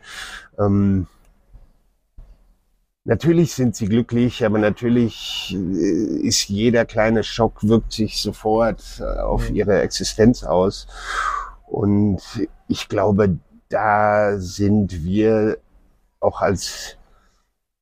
Ähm, 0.58 1.06
natürlich 3.08 3.54
sind 3.54 3.74
sie 3.74 3.86
glücklich, 3.86 4.44
aber 4.44 4.58
natürlich 4.58 5.56
äh, 5.58 6.26
ist 6.26 6.48
jeder 6.48 6.84
kleine 6.84 7.24
Schock 7.24 7.66
wirkt 7.66 7.92
sich 7.92 8.22
sofort 8.22 8.82
äh, 9.00 9.20
auf 9.20 9.50
ihre 9.50 9.80
Existenz 9.80 10.44
aus. 10.44 10.86
Und 11.66 12.20
ich 12.68 12.88
glaube, 12.88 13.38
da 13.70 14.38
sind 14.38 15.04
wir 15.04 15.58
auch 16.20 16.42
als 16.42 16.96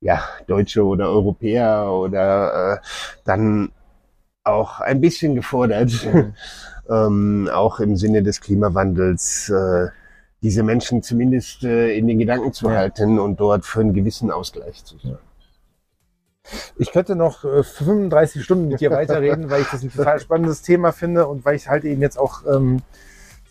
ja, 0.00 0.22
Deutsche 0.46 0.84
oder 0.84 1.08
Europäer 1.08 1.90
oder 1.90 2.74
äh, 2.74 2.78
dann 3.24 3.72
auch 4.44 4.80
ein 4.80 5.00
bisschen 5.00 5.34
gefordert, 5.34 5.90
ähm, 6.88 7.50
auch 7.52 7.80
im 7.80 7.96
Sinne 7.96 8.22
des 8.22 8.40
Klimawandels, 8.40 9.48
äh, 9.48 9.88
diese 10.46 10.62
Menschen 10.62 11.02
zumindest 11.02 11.64
äh, 11.64 11.98
in 11.98 12.06
den 12.06 12.20
Gedanken 12.20 12.52
zu 12.52 12.70
halten 12.70 13.18
und 13.18 13.40
dort 13.40 13.66
für 13.66 13.80
einen 13.80 13.94
gewissen 13.94 14.30
Ausgleich 14.30 14.84
zu 14.84 14.96
sorgen. 14.96 15.18
Ich 16.76 16.92
könnte 16.92 17.16
noch 17.16 17.44
äh, 17.44 17.64
35 17.64 18.44
Stunden 18.44 18.68
mit 18.68 18.80
dir 18.80 18.90
weiterreden, 18.92 19.50
weil 19.50 19.62
ich 19.62 19.68
das 19.68 19.82
ein 19.82 19.90
total 19.90 20.20
spannendes 20.20 20.62
Thema 20.62 20.92
finde 20.92 21.26
und 21.26 21.44
weil 21.44 21.56
ich 21.56 21.66
halt 21.66 21.84
eben 21.84 22.00
jetzt 22.00 22.16
auch 22.16 22.44
ähm, 22.46 22.80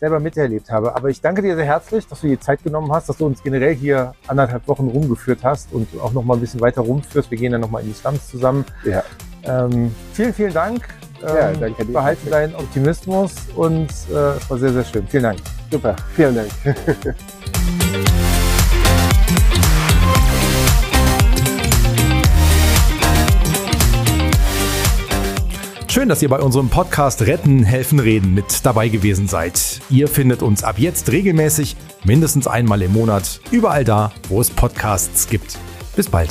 selber 0.00 0.20
miterlebt 0.20 0.70
habe. 0.70 0.96
Aber 0.96 1.10
ich 1.10 1.20
danke 1.20 1.42
dir 1.42 1.54
sehr 1.54 1.66
herzlich, 1.66 2.06
dass 2.06 2.22
du 2.22 2.28
dir 2.28 2.40
Zeit 2.40 2.64
genommen 2.64 2.90
hast, 2.90 3.10
dass 3.10 3.18
du 3.18 3.26
uns 3.26 3.42
generell 3.42 3.74
hier 3.74 4.14
anderthalb 4.26 4.66
Wochen 4.66 4.88
rumgeführt 4.88 5.40
hast 5.44 5.74
und 5.74 6.00
auch 6.00 6.14
noch 6.14 6.24
mal 6.24 6.38
ein 6.38 6.40
bisschen 6.40 6.62
weiter 6.62 6.80
rumführst. 6.80 7.30
Wir 7.30 7.36
gehen 7.36 7.52
dann 7.52 7.60
noch 7.60 7.70
mal 7.70 7.80
in 7.80 7.88
die 7.88 7.92
Slums 7.92 8.26
zusammen. 8.26 8.64
Ja. 8.84 9.04
Ähm, 9.42 9.94
vielen, 10.14 10.32
vielen 10.32 10.54
Dank. 10.54 10.88
Ähm, 11.22 11.36
ja, 11.36 11.52
danke 11.52 11.84
dir. 11.84 11.92
Behalte 11.92 12.30
deinen 12.30 12.54
Optimismus 12.54 13.32
und 13.54 13.88
äh, 14.12 14.36
es 14.36 14.50
war 14.50 14.58
sehr, 14.58 14.72
sehr 14.72 14.84
schön. 14.84 15.06
Vielen 15.06 15.22
Dank. 15.24 15.38
Super, 15.70 15.96
vielen 16.14 16.34
Dank. 16.34 16.50
Schön, 25.96 26.10
dass 26.10 26.20
ihr 26.20 26.28
bei 26.28 26.40
unserem 26.40 26.68
Podcast 26.68 27.22
Retten, 27.22 27.62
Helfen, 27.62 28.00
Reden 28.00 28.34
mit 28.34 28.66
dabei 28.66 28.88
gewesen 28.88 29.28
seid. 29.28 29.80
Ihr 29.88 30.08
findet 30.08 30.42
uns 30.42 30.62
ab 30.62 30.78
jetzt 30.78 31.10
regelmäßig, 31.10 31.74
mindestens 32.04 32.46
einmal 32.46 32.82
im 32.82 32.92
Monat, 32.92 33.40
überall 33.50 33.82
da, 33.82 34.12
wo 34.28 34.42
es 34.42 34.50
Podcasts 34.50 35.26
gibt. 35.26 35.56
Bis 35.96 36.10
bald. 36.10 36.28